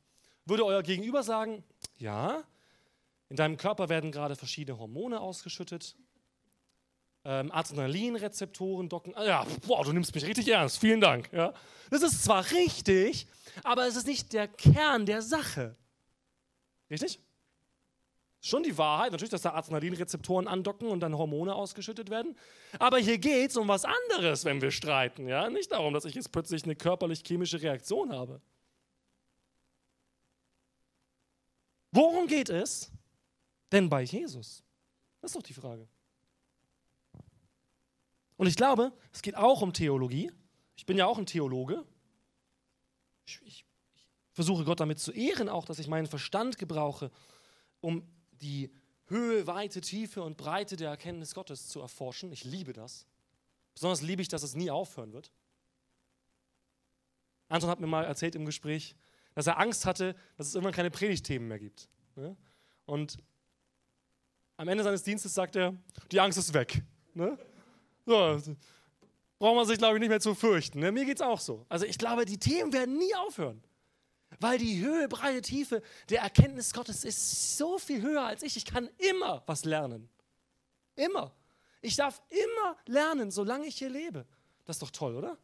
würde 0.47 0.65
euer 0.65 0.83
Gegenüber 0.83 1.23
sagen, 1.23 1.63
ja, 1.99 2.45
in 3.29 3.37
deinem 3.37 3.57
Körper 3.57 3.89
werden 3.89 4.13
gerade 4.13 4.37
verschiedene 4.37 4.79
Hormone 4.79 5.21
ausgeschüttet, 5.21 5.97
ähm, 7.25 7.51
Adrenalinrezeptoren 7.51 8.89
docken. 8.89 9.15
Ah, 9.17 9.25
ja, 9.25 9.47
boah, 9.67 9.85
du 9.85 9.93
nimmst 9.93 10.15
mich 10.15 10.25
richtig 10.25 10.49
ernst, 10.49 10.79
vielen 10.79 11.01
Dank. 11.01 11.33
Ja. 11.33 11.53
Das 11.91 12.03
ist 12.03 12.25
zwar 12.25 12.49
richtig, 12.53 13.27
aber 13.65 13.87
es 13.87 13.97
ist 13.97 14.07
nicht 14.07 14.33
der 14.33 14.47
Kern 14.47 15.07
der 15.07 15.23
Sache. 15.23 15.77
Richtig? 16.89 17.21
Schon 18.41 18.63
die 18.63 18.79
Wahrheit, 18.79 19.11
natürlich, 19.11 19.31
dass 19.31 19.43
da 19.43 19.55
Adrenalinrezeptoren 19.55 20.47
andocken 20.47 20.87
und 20.87 21.01
dann 21.01 21.19
Hormone 21.19 21.53
ausgeschüttet 21.53 22.11
werden. 22.11 22.37
Aber 22.79 22.99
hier 22.99 23.19
geht 23.19 23.51
es 23.51 23.57
um 23.57 23.67
was 23.67 23.85
anderes, 23.85 24.45
wenn 24.45 24.63
wir 24.63 24.71
streiten. 24.71 25.27
Ja? 25.27 25.51
Nicht 25.51 25.73
darum, 25.73 25.93
dass 25.93 26.05
ich 26.05 26.15
jetzt 26.15 26.31
plötzlich 26.31 26.63
eine 26.63 26.77
körperlich-chemische 26.77 27.61
Reaktion 27.61 28.13
habe. 28.13 28.41
Worum 31.91 32.29
geht 32.29 32.51
es 32.51 32.93
denn 33.73 33.89
bei 33.89 34.03
Jesus? 34.03 34.63
Das 35.21 35.31
ist 35.31 35.37
doch 35.37 35.43
die 35.43 35.55
Frage. 35.55 35.89
Und 38.37 38.47
ich 38.47 38.57
glaube, 38.57 38.93
es 39.13 39.23
geht 39.23 39.37
auch 39.37 39.63
um 39.63 39.73
Theologie. 39.73 40.31
Ich 40.77 40.87
bin 40.87 40.99
ja 40.99 41.07
auch 41.07 41.19
ein 41.19 41.27
Theologe. 41.27 41.85
Ich, 43.25 43.41
ich, 43.43 43.65
ich 43.95 44.09
versuche 44.33 44.65
Gott 44.65 44.81
damit 44.81 44.99
zu 44.99 45.13
ehren, 45.13 45.49
auch 45.49 45.65
dass 45.65 45.79
ich 45.79 45.89
meinen 45.89 46.07
Verstand 46.07 46.59
gebrauche, 46.59 47.11
um 47.81 48.07
die 48.33 48.71
Höhe, 49.07 49.47
Weite, 49.47 49.81
Tiefe 49.81 50.23
und 50.23 50.37
Breite 50.37 50.77
der 50.77 50.91
Erkenntnis 50.91 51.35
Gottes 51.35 51.69
zu 51.69 51.81
erforschen. 51.81 52.33
Ich 52.33 52.45
liebe 52.45 52.73
das. 52.73 53.07
Besonders 53.75 54.03
liebe 54.03 54.23
ich, 54.23 54.29
dass 54.29 54.43
es 54.43 54.55
nie 54.55 54.71
aufhören 54.71 55.13
wird. 55.13 55.33
Anton 57.49 57.71
hat 57.71 57.81
mir 57.81 57.87
mal 57.87 58.05
erzählt 58.05 58.35
im 58.35 58.45
Gespräch, 58.45 58.97
dass 59.35 59.47
er 59.47 59.59
Angst 59.59 59.87
hatte, 59.87 60.17
dass 60.37 60.49
es 60.49 60.55
irgendwann 60.55 60.75
keine 60.75 60.91
Predigtthemen 60.91 61.47
mehr 61.47 61.59
gibt. 61.59 61.89
Ne? 62.17 62.37
Und 62.85 63.19
am 64.57 64.69
Ende 64.69 64.83
seines 64.85 65.03
Dienstes 65.03 65.35
sagt 65.35 65.57
er, 65.57 65.75
die 66.11 66.21
Angst 66.21 66.39
ist 66.39 66.53
weg. 66.55 66.83
Ne? 67.15 67.39
So, 68.05 68.41
braucht 69.39 69.57
man 69.57 69.67
sich, 69.67 69.79
glaube 69.79 69.97
ich, 69.97 70.01
nicht 70.01 70.09
mehr 70.09 70.21
zu 70.21 70.35
fürchten. 70.35 70.81
Ne? 70.81 70.93
Mir 70.93 71.05
geht 71.05 71.17
es 71.17 71.23
auch 71.23 71.41
so. 71.41 71.67
Also 71.69 71.85
ich 71.85 71.99
glaube, 71.99 72.25
die 72.25 72.39
Themen 72.39 72.73
werden 72.73 72.97
nie 72.97 73.15
aufhören. 73.15 73.63
Weil 74.41 74.59
die 74.59 74.81
Höhe, 74.81 75.09
Breite, 75.09 75.41
Tiefe 75.41 75.83
der 76.09 76.23
Erkenntnis 76.23 76.73
Gottes 76.73 77.05
ist 77.05 77.57
so 77.57 77.79
viel 77.79 78.03
höher 78.03 78.23
als 78.23 78.43
ich. 78.43 78.57
Ich 78.57 78.65
kann 78.65 78.89
immer 78.99 79.43
was 79.47 79.65
lernen. 79.65 80.09
Immer. 80.95 81.33
Ich 81.81 81.97
darf 81.97 82.23
immer 82.29 82.77
lernen, 82.87 83.31
solange 83.31 83.67
ich 83.67 83.77
hier 83.77 83.91
lebe. 83.91 84.27
Das 84.65 84.77
ist 84.77 84.83
doch 84.83 84.91
toll, 84.91 85.15
oder? 85.15 85.39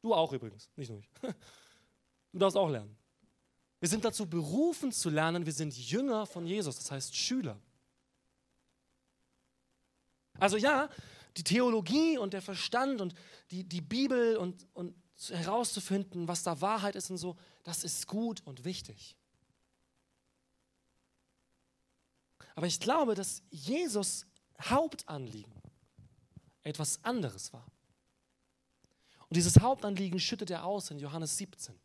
Du 0.00 0.14
auch 0.14 0.32
übrigens, 0.32 0.70
nicht 0.76 0.90
nur 0.90 0.98
ich. 0.98 1.08
Du 2.30 2.38
darfst 2.38 2.58
auch 2.58 2.68
lernen. 2.68 2.94
Wir 3.80 3.88
sind 3.88 4.04
dazu 4.04 4.28
berufen 4.28 4.92
zu 4.92 5.08
lernen. 5.08 5.46
Wir 5.46 5.52
sind 5.52 5.74
Jünger 5.74 6.26
von 6.26 6.46
Jesus, 6.46 6.76
das 6.76 6.90
heißt 6.90 7.16
Schüler. 7.16 7.58
Also 10.38 10.56
ja, 10.56 10.88
die 11.36 11.44
Theologie 11.44 12.18
und 12.18 12.32
der 12.32 12.42
Verstand 12.42 13.00
und 13.00 13.14
die, 13.50 13.64
die 13.64 13.80
Bibel 13.80 14.36
und, 14.36 14.66
und 14.74 14.94
herauszufinden, 15.30 16.28
was 16.28 16.42
da 16.42 16.60
Wahrheit 16.60 16.96
ist 16.96 17.10
und 17.10 17.18
so, 17.18 17.36
das 17.64 17.84
ist 17.84 18.06
gut 18.06 18.42
und 18.44 18.64
wichtig. 18.64 19.16
Aber 22.54 22.66
ich 22.66 22.80
glaube, 22.80 23.14
dass 23.14 23.42
Jesus 23.50 24.26
Hauptanliegen 24.60 25.52
etwas 26.62 27.04
anderes 27.04 27.52
war. 27.52 27.66
Und 29.28 29.36
dieses 29.36 29.60
Hauptanliegen 29.60 30.18
schüttet 30.18 30.50
er 30.50 30.64
aus 30.64 30.90
in 30.90 30.98
Johannes 30.98 31.36
17. 31.36 31.78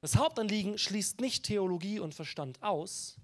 Das 0.00 0.16
Hauptanliegen 0.16 0.78
schließt 0.78 1.20
nicht 1.20 1.46
Theologie 1.46 1.98
und 1.98 2.14
Verstand 2.14 2.62
aus, 2.62 3.16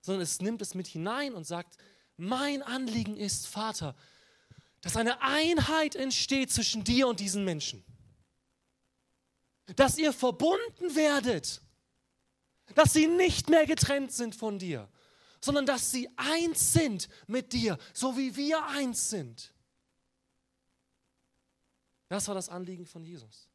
sondern 0.00 0.22
es 0.22 0.40
nimmt 0.40 0.62
es 0.62 0.74
mit 0.74 0.86
hinein 0.86 1.34
und 1.34 1.44
sagt, 1.44 1.76
mein 2.16 2.62
Anliegen 2.62 3.16
ist, 3.16 3.46
Vater, 3.46 3.94
dass 4.80 4.96
eine 4.96 5.20
Einheit 5.22 5.94
entsteht 5.94 6.50
zwischen 6.50 6.84
dir 6.84 7.08
und 7.08 7.20
diesen 7.20 7.44
Menschen 7.44 7.84
dass 9.74 9.98
ihr 9.98 10.12
verbunden 10.12 10.94
werdet, 10.94 11.60
dass 12.74 12.92
sie 12.92 13.08
nicht 13.08 13.48
mehr 13.48 13.66
getrennt 13.66 14.12
sind 14.12 14.34
von 14.34 14.58
dir, 14.58 14.88
sondern 15.40 15.66
dass 15.66 15.90
sie 15.90 16.08
eins 16.16 16.72
sind 16.72 17.08
mit 17.26 17.52
dir, 17.52 17.78
so 17.92 18.16
wie 18.16 18.36
wir 18.36 18.64
eins 18.66 19.10
sind. 19.10 19.52
Das 22.08 22.28
war 22.28 22.36
das 22.36 22.48
Anliegen 22.48 22.86
von 22.86 23.04
Jesus. 23.04 23.48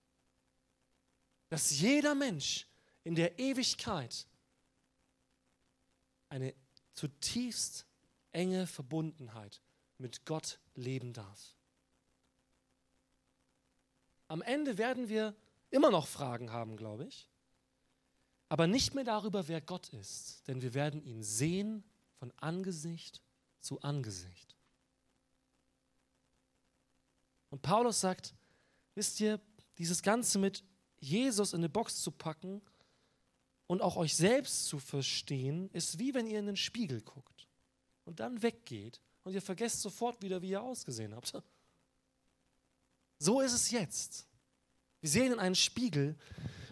Dass 1.47 1.72
jeder 1.80 2.16
Mensch 2.16 2.68
in 3.03 3.16
der 3.16 3.39
Ewigkeit 3.39 4.28
eine 6.30 6.53
zutiefst 6.93 7.86
enge 8.32 8.68
Verbundenheit 8.68 9.62
mit 9.98 10.26
Gott 10.26 10.60
leben 10.76 11.14
darf. 11.14 11.56
Am 14.28 14.42
Ende 14.42 14.78
werden 14.78 15.10
wir 15.10 15.36
immer 15.70 15.92
noch 15.92 16.08
Fragen 16.08 16.52
haben, 16.52 16.78
glaube 16.78 17.06
ich, 17.06 17.30
aber 18.50 18.68
nicht 18.68 18.94
mehr 18.94 19.04
darüber, 19.04 19.48
wer 19.48 19.62
Gott 19.62 19.90
ist, 19.90 20.48
denn 20.48 20.62
wir 20.62 20.74
werden 20.74 21.02
ihn 21.04 21.24
sehen 21.24 21.84
von 22.20 22.34
Angesicht 22.38 23.22
zu 23.62 23.82
Angesicht. 23.82 24.56
Und 27.50 27.62
Paulus 27.62 28.02
sagt, 28.02 28.34
wisst 28.96 29.20
ihr, 29.20 29.40
dieses 29.78 30.02
Ganze 30.02 30.40
mit 30.40 30.64
Jesus 31.00 31.54
in 31.54 31.60
eine 31.60 31.70
Box 31.70 32.02
zu 32.02 32.12
packen 32.12 32.62
und 33.68 33.82
auch 33.82 33.96
euch 33.96 34.16
selbst 34.16 34.66
zu 34.66 34.80
verstehen, 34.80 35.70
ist 35.72 36.00
wie 36.00 36.14
wenn 36.14 36.28
ihr 36.28 36.40
in 36.40 36.46
den 36.46 36.58
Spiegel 36.58 37.02
guckt 37.02 37.41
und 38.06 38.20
dann 38.20 38.41
weggeht 38.41 39.02
und 39.24 39.34
ihr 39.34 39.41
vergesst 39.41 39.82
sofort 39.82 40.22
wieder, 40.22 40.41
wie 40.41 40.49
ihr 40.49 40.62
ausgesehen 40.62 41.16
habt. 41.16 41.34
So 43.20 43.39
ist 43.39 43.54
es 43.54 43.70
jetzt. 43.70 44.26
Wir 44.99 45.10
sehen 45.12 45.34
in 45.34 45.38
einen 45.38 45.54
Spiegel 45.54 46.18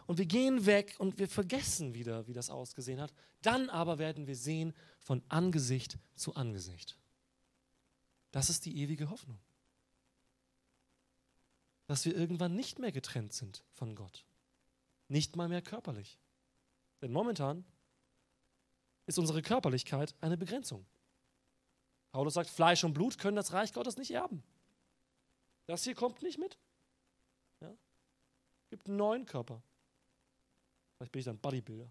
und 0.07 0.17
wir 0.17 0.25
gehen 0.25 0.65
weg 0.65 0.95
und 0.97 1.19
wir 1.19 1.27
vergessen 1.27 1.93
wieder, 1.93 2.25
wie 2.25 2.33
das 2.33 2.49
ausgesehen 2.49 2.99
hat. 2.99 3.13
Dann 3.43 3.69
aber 3.69 3.99
werden 3.99 4.25
wir 4.25 4.35
sehen 4.35 4.73
von 4.97 5.21
Angesicht 5.29 5.99
zu 6.15 6.33
Angesicht. 6.33 6.97
Das 8.31 8.49
ist 8.49 8.65
die 8.65 8.77
ewige 8.77 9.11
Hoffnung. 9.11 9.39
Dass 11.85 12.05
wir 12.05 12.15
irgendwann 12.15 12.55
nicht 12.55 12.79
mehr 12.79 12.91
getrennt 12.91 13.33
sind 13.33 13.63
von 13.73 13.93
Gott. 13.93 14.25
Nicht 15.07 15.35
mal 15.35 15.49
mehr 15.49 15.61
körperlich. 15.61 16.17
Denn 17.01 17.11
momentan 17.11 17.63
ist 19.05 19.19
unsere 19.19 19.43
Körperlichkeit 19.43 20.15
eine 20.21 20.37
Begrenzung. 20.37 20.85
Paulus 22.11 22.33
sagt, 22.33 22.49
Fleisch 22.49 22.83
und 22.83 22.93
Blut 22.93 23.17
können 23.17 23.35
das 23.35 23.53
Reich 23.53 23.73
Gottes 23.73 23.97
nicht 23.97 24.11
erben. 24.11 24.43
Das 25.67 25.83
hier 25.83 25.95
kommt 25.95 26.23
nicht 26.23 26.39
mit. 26.39 26.57
Ja? 27.61 27.71
Gibt 28.69 28.87
einen 28.87 28.97
neuen 28.97 29.25
Körper. 29.25 29.61
Vielleicht 30.97 31.11
bin 31.11 31.19
ich 31.19 31.25
dann 31.25 31.37
Bodybuilder. 31.37 31.89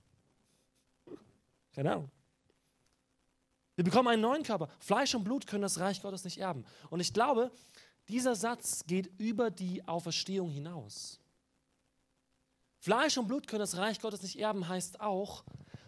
Keine 1.72 1.92
Ahnung. 1.92 2.10
Wir 3.76 3.84
bekommen 3.84 4.08
einen 4.08 4.22
neuen 4.22 4.42
Körper. 4.42 4.68
Fleisch 4.80 5.14
und 5.14 5.22
Blut 5.22 5.46
können 5.46 5.62
das 5.62 5.78
Reich 5.78 6.02
Gottes 6.02 6.24
nicht 6.24 6.38
erben. 6.38 6.64
Und 6.90 6.98
ich 6.98 7.12
glaube, 7.12 7.52
dieser 8.08 8.34
Satz 8.34 8.84
geht 8.86 9.06
über 9.20 9.52
die 9.52 9.86
Auferstehung 9.86 10.50
hinaus. 10.50 11.20
Fleisch 12.80 13.16
und 13.18 13.28
Blut 13.28 13.46
können 13.46 13.60
das 13.60 13.76
Reich 13.76 14.00
Gottes 14.00 14.22
nicht 14.22 14.40
erben, 14.40 14.66
heißt 14.66 15.00
auch, 15.00 15.44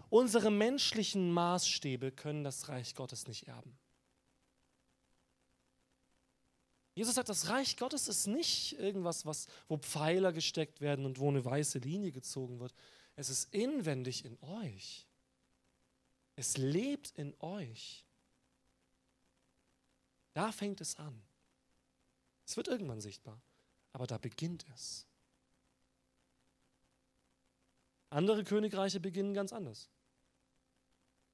unsere 0.09 0.53
menschlichen 0.53 1.33
Maßstäbe 1.33 2.13
können 2.13 2.45
das 2.45 2.69
Reich 2.69 2.95
Gottes 2.95 3.27
nicht 3.27 3.49
erben. 3.49 3.77
Jesus 7.01 7.15
sagt, 7.15 7.31
das 7.31 7.49
Reich 7.49 7.79
Gottes 7.79 8.09
ist 8.09 8.27
nicht 8.27 8.79
irgendwas, 8.79 9.25
was, 9.25 9.47
wo 9.69 9.79
Pfeiler 9.79 10.35
gesteckt 10.35 10.83
werden 10.83 11.07
und 11.07 11.19
wo 11.19 11.31
eine 11.31 11.43
weiße 11.43 11.79
Linie 11.79 12.13
gezogen 12.13 12.61
wird. 12.61 12.75
Es 13.17 13.31
ist 13.31 13.55
inwendig 13.55 14.27
in 14.27 14.37
euch. 14.43 15.07
Es 16.37 16.59
lebt 16.59 17.13
in 17.17 17.33
euch. 17.41 18.05
Da 20.35 20.53
fängt 20.53 20.83
es 20.83 20.97
an. 20.97 21.23
Es 22.45 22.59
wird 22.59 22.69
irgendwann 22.69 23.01
sichtbar, 23.01 23.41
aber 23.95 24.07
da 24.07 24.19
beginnt 24.19 24.67
es. 24.75 25.07
Andere 28.11 28.45
Königreiche 28.45 29.01
beginnen 29.01 29.33
ganz 29.33 29.55
anders. 29.55 29.89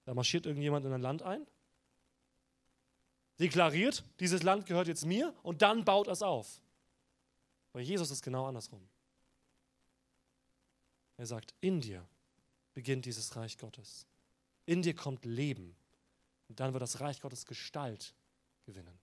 Da 0.04 0.14
marschiert 0.14 0.46
irgendjemand 0.46 0.86
in 0.86 0.92
ein 0.92 1.02
Land 1.02 1.22
ein 1.22 1.44
deklariert, 3.38 4.04
dieses 4.20 4.42
Land 4.42 4.66
gehört 4.66 4.88
jetzt 4.88 5.04
mir 5.04 5.34
und 5.42 5.62
dann 5.62 5.84
baut 5.84 6.08
es 6.08 6.22
auf. 6.22 6.60
Bei 7.72 7.80
Jesus 7.80 8.10
ist 8.10 8.22
genau 8.22 8.46
andersrum. 8.46 8.88
Er 11.16 11.26
sagt, 11.26 11.54
in 11.60 11.80
dir 11.80 12.06
beginnt 12.74 13.06
dieses 13.06 13.34
Reich 13.36 13.56
Gottes. 13.58 14.06
In 14.66 14.82
dir 14.82 14.94
kommt 14.94 15.24
Leben. 15.24 15.76
Und 16.48 16.60
dann 16.60 16.72
wird 16.72 16.82
das 16.82 17.00
Reich 17.00 17.20
Gottes 17.20 17.46
Gestalt 17.46 18.14
gewinnen. 18.64 18.98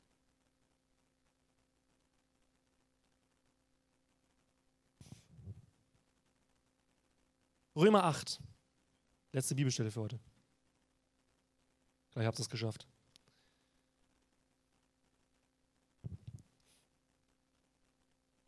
Römer 7.75 8.03
8, 8.03 8.39
letzte 9.31 9.55
Bibelstelle 9.55 9.89
für 9.89 10.01
heute. 10.01 10.19
Gleich 12.11 12.27
habt 12.27 12.37
ihr 12.37 12.43
es 12.43 12.49
geschafft. 12.49 12.87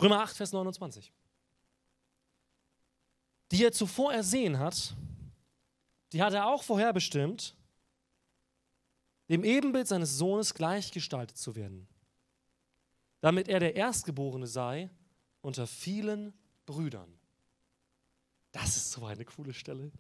Römer 0.01 0.21
8, 0.21 0.35
Vers 0.35 0.51
29. 0.51 1.11
Die 3.51 3.63
er 3.63 3.71
zuvor 3.71 4.13
ersehen 4.13 4.59
hat, 4.59 4.95
die 6.11 6.21
hat 6.21 6.33
er 6.33 6.47
auch 6.47 6.63
vorherbestimmt, 6.63 7.55
dem 9.29 9.43
Ebenbild 9.43 9.87
seines 9.87 10.17
Sohnes 10.17 10.53
gleichgestaltet 10.53 11.37
zu 11.37 11.55
werden, 11.55 11.87
damit 13.21 13.47
er 13.47 13.59
der 13.59 13.75
Erstgeborene 13.75 14.47
sei 14.47 14.89
unter 15.41 15.67
vielen 15.67 16.33
Brüdern. 16.65 17.17
Das 18.51 18.75
ist 18.77 18.91
so 18.91 19.05
eine 19.05 19.25
coole 19.25 19.53
Stelle. 19.53 19.91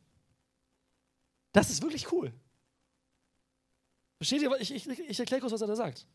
Das 1.51 1.69
ist 1.69 1.81
wirklich 1.81 2.11
cool. 2.11 2.33
Versteht 4.17 4.41
ihr? 4.41 4.51
Ich, 4.59 4.71
ich, 4.71 4.87
ich 4.87 5.19
erkläre 5.19 5.41
kurz, 5.41 5.53
was 5.53 5.61
er 5.61 5.67
da 5.67 5.75
sagt. 5.75 6.07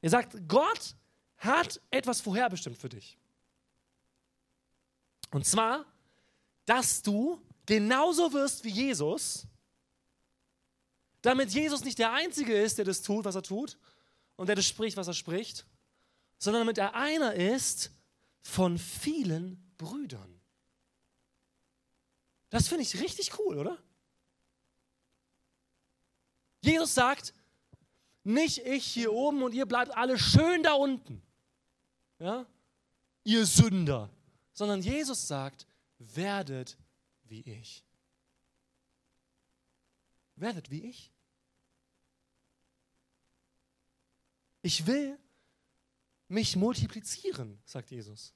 Er 0.00 0.10
sagt, 0.10 0.36
Gott 0.48 0.94
hat 1.38 1.80
etwas 1.90 2.20
vorherbestimmt 2.20 2.76
für 2.76 2.88
dich. 2.88 3.16
Und 5.30 5.46
zwar, 5.46 5.84
dass 6.64 7.02
du 7.02 7.40
genauso 7.66 8.32
wirst 8.32 8.64
wie 8.64 8.70
Jesus, 8.70 9.46
damit 11.22 11.50
Jesus 11.50 11.84
nicht 11.84 11.98
der 11.98 12.12
Einzige 12.12 12.58
ist, 12.58 12.78
der 12.78 12.84
das 12.84 13.02
tut, 13.02 13.24
was 13.24 13.34
er 13.34 13.42
tut, 13.42 13.78
und 14.36 14.46
der 14.46 14.56
das 14.56 14.66
spricht, 14.66 14.96
was 14.96 15.08
er 15.08 15.14
spricht, 15.14 15.66
sondern 16.38 16.62
damit 16.62 16.78
er 16.78 16.94
einer 16.94 17.34
ist 17.34 17.90
von 18.40 18.78
vielen 18.78 19.74
Brüdern. 19.76 20.40
Das 22.50 22.68
finde 22.68 22.82
ich 22.82 23.00
richtig 23.00 23.38
cool, 23.38 23.58
oder? 23.58 23.78
Jesus 26.60 26.94
sagt, 26.94 27.34
nicht 28.24 28.58
ich 28.58 28.84
hier 28.84 29.12
oben 29.12 29.42
und 29.42 29.54
ihr 29.54 29.66
bleibt 29.66 29.96
alle 29.96 30.18
schön 30.18 30.62
da 30.62 30.72
unten 30.72 31.22
ja, 32.18 32.46
ihr 33.24 33.46
Sünder, 33.46 34.10
sondern 34.52 34.82
Jesus 34.82 35.26
sagt, 35.28 35.66
werdet 35.98 36.76
wie 37.24 37.42
ich. 37.42 37.84
Werdet 40.36 40.70
wie 40.70 40.84
ich. 40.84 41.12
Ich 44.62 44.86
will 44.86 45.18
mich 46.28 46.56
multiplizieren, 46.56 47.60
sagt 47.64 47.90
Jesus. 47.90 48.34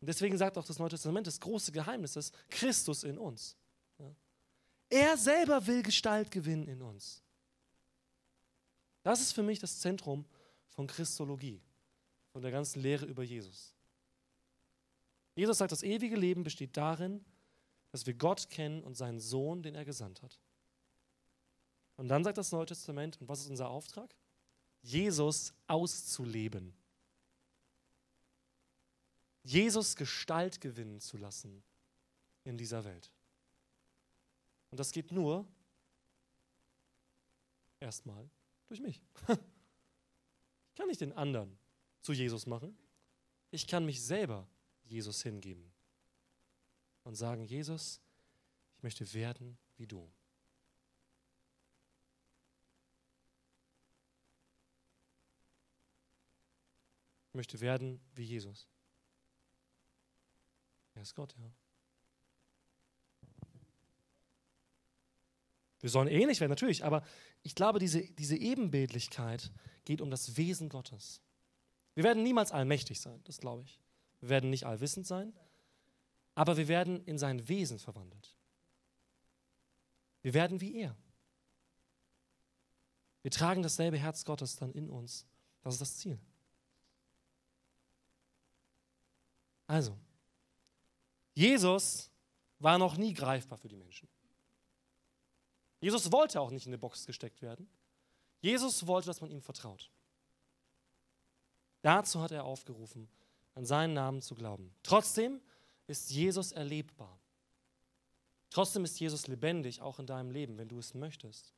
Und 0.00 0.06
deswegen 0.06 0.36
sagt 0.36 0.58
auch 0.58 0.66
das 0.66 0.78
Neue 0.78 0.90
Testament, 0.90 1.26
das 1.26 1.40
große 1.40 1.72
Geheimnis 1.72 2.16
ist 2.16 2.34
Christus 2.48 3.04
in 3.04 3.18
uns. 3.18 3.56
Er 4.90 5.16
selber 5.16 5.66
will 5.66 5.82
Gestalt 5.82 6.30
gewinnen 6.30 6.68
in 6.68 6.82
uns. 6.82 7.22
Das 9.02 9.20
ist 9.20 9.32
für 9.32 9.42
mich 9.42 9.58
das 9.58 9.80
Zentrum 9.80 10.24
von 10.68 10.86
Christologie 10.86 11.62
von 12.34 12.42
der 12.42 12.50
ganzen 12.50 12.82
Lehre 12.82 13.06
über 13.06 13.22
Jesus. 13.22 13.72
Jesus 15.36 15.56
sagt, 15.56 15.70
das 15.70 15.84
ewige 15.84 16.16
Leben 16.16 16.42
besteht 16.42 16.76
darin, 16.76 17.24
dass 17.92 18.06
wir 18.06 18.14
Gott 18.14 18.50
kennen 18.50 18.82
und 18.82 18.96
seinen 18.96 19.20
Sohn, 19.20 19.62
den 19.62 19.76
er 19.76 19.84
gesandt 19.84 20.20
hat. 20.20 20.40
Und 21.96 22.08
dann 22.08 22.24
sagt 22.24 22.36
das 22.36 22.50
Neue 22.50 22.66
Testament, 22.66 23.20
und 23.20 23.28
was 23.28 23.40
ist 23.40 23.50
unser 23.50 23.70
Auftrag? 23.70 24.16
Jesus 24.82 25.54
auszuleben. 25.68 26.74
Jesus 29.44 29.94
Gestalt 29.94 30.60
gewinnen 30.60 31.00
zu 31.00 31.16
lassen 31.16 31.62
in 32.42 32.58
dieser 32.58 32.84
Welt. 32.84 33.12
Und 34.72 34.80
das 34.80 34.90
geht 34.90 35.12
nur 35.12 35.46
erstmal 37.78 38.28
durch 38.66 38.80
mich. 38.80 39.00
Ich 40.70 40.78
kann 40.78 40.88
nicht 40.88 41.02
den 41.02 41.12
anderen 41.12 41.56
zu 42.04 42.12
Jesus 42.12 42.44
machen. 42.46 42.76
Ich 43.50 43.66
kann 43.66 43.86
mich 43.86 44.04
selber 44.04 44.46
Jesus 44.84 45.22
hingeben 45.22 45.72
und 47.02 47.14
sagen, 47.14 47.46
Jesus, 47.46 48.00
ich 48.76 48.82
möchte 48.82 49.10
werden 49.14 49.56
wie 49.78 49.86
du. 49.86 50.12
Ich 57.28 57.34
möchte 57.34 57.60
werden 57.60 58.00
wie 58.14 58.24
Jesus. 58.24 58.68
Er 60.94 61.02
ist 61.02 61.14
Gott, 61.14 61.34
ja. 61.38 61.50
Wir 65.80 65.90
sollen 65.90 66.08
ähnlich 66.08 66.40
werden, 66.40 66.50
natürlich, 66.50 66.84
aber 66.84 67.02
ich 67.42 67.54
glaube, 67.54 67.78
diese, 67.78 68.02
diese 68.02 68.36
Ebenbildlichkeit 68.36 69.50
geht 69.84 70.00
um 70.00 70.10
das 70.10 70.36
Wesen 70.36 70.68
Gottes. 70.68 71.22
Wir 71.94 72.04
werden 72.04 72.22
niemals 72.22 72.52
allmächtig 72.52 73.00
sein, 73.00 73.20
das 73.24 73.38
glaube 73.38 73.62
ich. 73.62 73.80
Wir 74.20 74.28
werden 74.28 74.50
nicht 74.50 74.66
allwissend 74.66 75.06
sein, 75.06 75.32
aber 76.34 76.56
wir 76.56 76.68
werden 76.68 77.04
in 77.04 77.18
sein 77.18 77.48
Wesen 77.48 77.78
verwandelt. 77.78 78.36
Wir 80.22 80.34
werden 80.34 80.60
wie 80.60 80.80
er. 80.80 80.96
Wir 83.22 83.30
tragen 83.30 83.62
dasselbe 83.62 83.98
Herz 83.98 84.24
Gottes 84.24 84.56
dann 84.56 84.72
in 84.72 84.90
uns. 84.90 85.26
Das 85.62 85.74
ist 85.74 85.80
das 85.80 85.96
Ziel. 85.98 86.18
Also, 89.66 89.98
Jesus 91.34 92.10
war 92.58 92.78
noch 92.78 92.96
nie 92.96 93.14
greifbar 93.14 93.58
für 93.58 93.68
die 93.68 93.76
Menschen. 93.76 94.08
Jesus 95.80 96.10
wollte 96.12 96.40
auch 96.40 96.50
nicht 96.50 96.66
in 96.66 96.70
eine 96.70 96.78
Box 96.78 97.06
gesteckt 97.06 97.42
werden. 97.42 97.68
Jesus 98.40 98.86
wollte, 98.86 99.06
dass 99.06 99.20
man 99.20 99.30
ihm 99.30 99.42
vertraut. 99.42 99.90
Dazu 101.84 102.22
hat 102.22 102.30
er 102.30 102.44
aufgerufen, 102.44 103.10
an 103.52 103.66
seinen 103.66 103.92
Namen 103.92 104.22
zu 104.22 104.34
glauben. 104.34 104.74
Trotzdem 104.82 105.38
ist 105.86 106.10
Jesus 106.10 106.50
erlebbar. 106.50 107.20
Trotzdem 108.48 108.84
ist 108.84 108.98
Jesus 108.98 109.26
lebendig, 109.26 109.82
auch 109.82 109.98
in 109.98 110.06
deinem 110.06 110.30
Leben, 110.30 110.56
wenn 110.56 110.68
du 110.68 110.78
es 110.78 110.94
möchtest. 110.94 111.52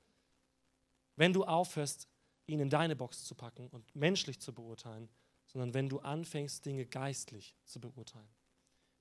Wenn 1.15 1.33
du 1.33 1.45
aufhörst, 1.45 2.09
ihn 2.49 2.59
in 2.59 2.71
deine 2.71 2.97
Box 2.97 3.23
zu 3.23 3.37
packen 3.37 3.69
und 3.69 3.95
menschlich 3.95 4.41
zu 4.41 4.53
beurteilen, 4.53 5.09
sondern 5.47 5.75
wenn 5.75 5.89
du 5.89 6.01
anfängst, 6.01 6.67
Dinge 6.67 6.87
geistlich 6.87 7.55
zu 7.65 7.81
beurteilen. 7.81 8.29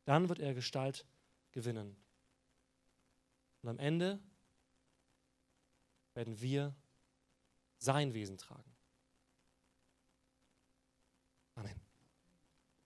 Dann 0.04 0.30
wird 0.30 0.38
er 0.38 0.54
Gestalt 0.54 1.08
gewinnen. 1.54 1.98
Und 3.64 3.70
am 3.70 3.80
Ende 3.80 4.20
werden 6.14 6.40
wir 6.40 6.76
sein 7.80 8.14
Wesen 8.14 8.38
tragen. 8.38 8.75